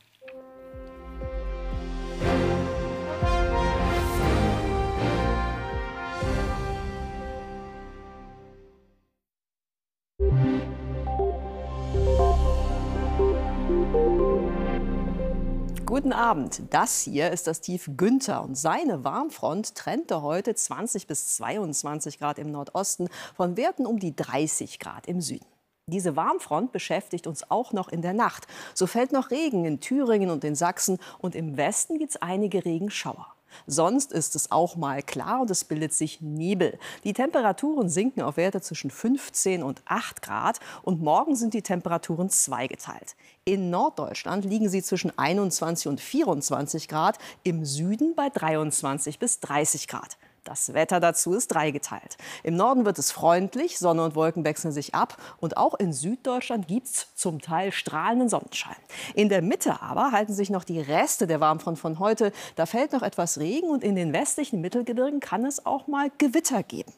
Guten 15.91 16.13
Abend. 16.13 16.61
Das 16.69 17.01
hier 17.01 17.31
ist 17.31 17.47
das 17.47 17.59
Tief 17.59 17.89
Günther 17.97 18.45
und 18.45 18.55
seine 18.55 19.03
Warmfront 19.03 19.75
trennte 19.75 20.21
heute 20.21 20.55
20 20.55 21.05
bis 21.05 21.35
22 21.35 22.17
Grad 22.17 22.39
im 22.39 22.49
Nordosten 22.49 23.09
von 23.35 23.57
Werten 23.57 23.85
um 23.85 23.99
die 23.99 24.15
30 24.15 24.79
Grad 24.79 25.05
im 25.07 25.19
Süden. 25.19 25.45
Diese 25.87 26.15
Warmfront 26.15 26.71
beschäftigt 26.71 27.27
uns 27.27 27.51
auch 27.51 27.73
noch 27.73 27.89
in 27.89 28.01
der 28.01 28.13
Nacht. 28.13 28.47
So 28.73 28.87
fällt 28.87 29.11
noch 29.11 29.31
Regen 29.31 29.65
in 29.65 29.81
Thüringen 29.81 30.29
und 30.29 30.45
in 30.45 30.55
Sachsen 30.55 30.97
und 31.19 31.35
im 31.35 31.57
Westen 31.57 31.99
gibt 31.99 32.11
es 32.11 32.21
einige 32.21 32.63
Regenschauer. 32.63 33.27
Sonst 33.67 34.11
ist 34.11 34.35
es 34.35 34.51
auch 34.51 34.75
mal 34.75 35.01
klar 35.01 35.41
und 35.41 35.51
es 35.51 35.63
bildet 35.63 35.93
sich 35.93 36.21
Nebel. 36.21 36.77
Die 37.03 37.13
Temperaturen 37.13 37.89
sinken 37.89 38.21
auf 38.21 38.37
Werte 38.37 38.61
zwischen 38.61 38.91
15 38.91 39.63
und 39.63 39.81
8 39.85 40.21
Grad 40.21 40.59
und 40.83 41.01
morgen 41.01 41.35
sind 41.35 41.53
die 41.53 41.61
Temperaturen 41.61 42.29
zweigeteilt. 42.29 43.15
In 43.43 43.69
Norddeutschland 43.69 44.45
liegen 44.45 44.69
sie 44.69 44.83
zwischen 44.83 45.17
21 45.17 45.87
und 45.87 45.99
24 45.99 46.87
Grad, 46.87 47.17
im 47.43 47.65
Süden 47.65 48.13
bei 48.15 48.29
23 48.29 49.19
bis 49.19 49.39
30 49.39 49.87
Grad. 49.87 50.17
Das 50.43 50.73
Wetter 50.73 50.99
dazu 50.99 51.33
ist 51.33 51.49
dreigeteilt. 51.49 52.17
Im 52.41 52.55
Norden 52.55 52.83
wird 52.83 52.97
es 52.97 53.11
freundlich, 53.11 53.77
Sonne 53.77 54.03
und 54.03 54.15
Wolken 54.15 54.43
wechseln 54.43 54.71
sich 54.71 54.95
ab 54.95 55.17
und 55.39 55.55
auch 55.55 55.75
in 55.75 55.93
Süddeutschland 55.93 56.67
gibt 56.67 56.87
es 56.87 57.07
zum 57.13 57.41
Teil 57.41 57.71
strahlenden 57.71 58.27
Sonnenschein. 58.27 58.75
In 59.13 59.29
der 59.29 59.43
Mitte 59.43 59.83
aber 59.83 60.11
halten 60.11 60.33
sich 60.33 60.49
noch 60.49 60.63
die 60.63 60.79
Reste 60.79 61.27
der 61.27 61.41
Warmfront 61.41 61.77
von 61.77 61.99
heute. 61.99 62.31
Da 62.55 62.65
fällt 62.65 62.91
noch 62.91 63.03
etwas 63.03 63.37
Regen 63.37 63.69
und 63.69 63.83
in 63.83 63.95
den 63.95 64.13
westlichen 64.13 64.61
Mittelgebirgen 64.61 65.19
kann 65.19 65.45
es 65.45 65.63
auch 65.63 65.85
mal 65.85 66.09
Gewitter 66.17 66.63
geben. 66.63 66.91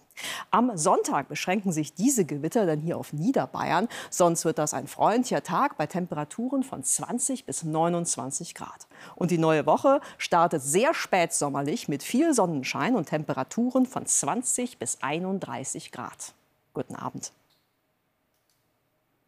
Am 0.52 0.78
Sonntag 0.78 1.28
beschränken 1.28 1.72
sich 1.72 1.94
diese 1.94 2.26
Gewitter 2.26 2.66
dann 2.66 2.80
hier 2.80 2.98
auf 2.98 3.14
Niederbayern. 3.14 3.88
Sonst 4.10 4.46
wird 4.46 4.58
das 4.58 4.74
ein 4.74 4.88
freundlicher 4.88 5.44
Tag 5.44 5.78
bei 5.78 5.88
Temperaturen 5.88 6.64
von 6.64 6.84
20 6.84 7.46
bis 7.46 7.64
29 7.64 8.56
Grad. 8.56 8.88
Und 9.16 9.32
die 9.32 9.38
neue 9.38 9.66
Woche 9.66 10.00
startet 10.18 10.62
sehr 10.62 10.94
spätsommerlich 10.94 11.88
mit 11.88 12.04
viel 12.04 12.34
Sonnenschein 12.34 12.96
und 12.96 13.10
Temperaturen 13.10 13.86
von 13.86 14.06
20 14.06 14.78
bis 14.78 15.02
31 15.02 15.92
Grad. 15.92 16.34
Guten 16.74 16.96
Abend. 16.96 17.32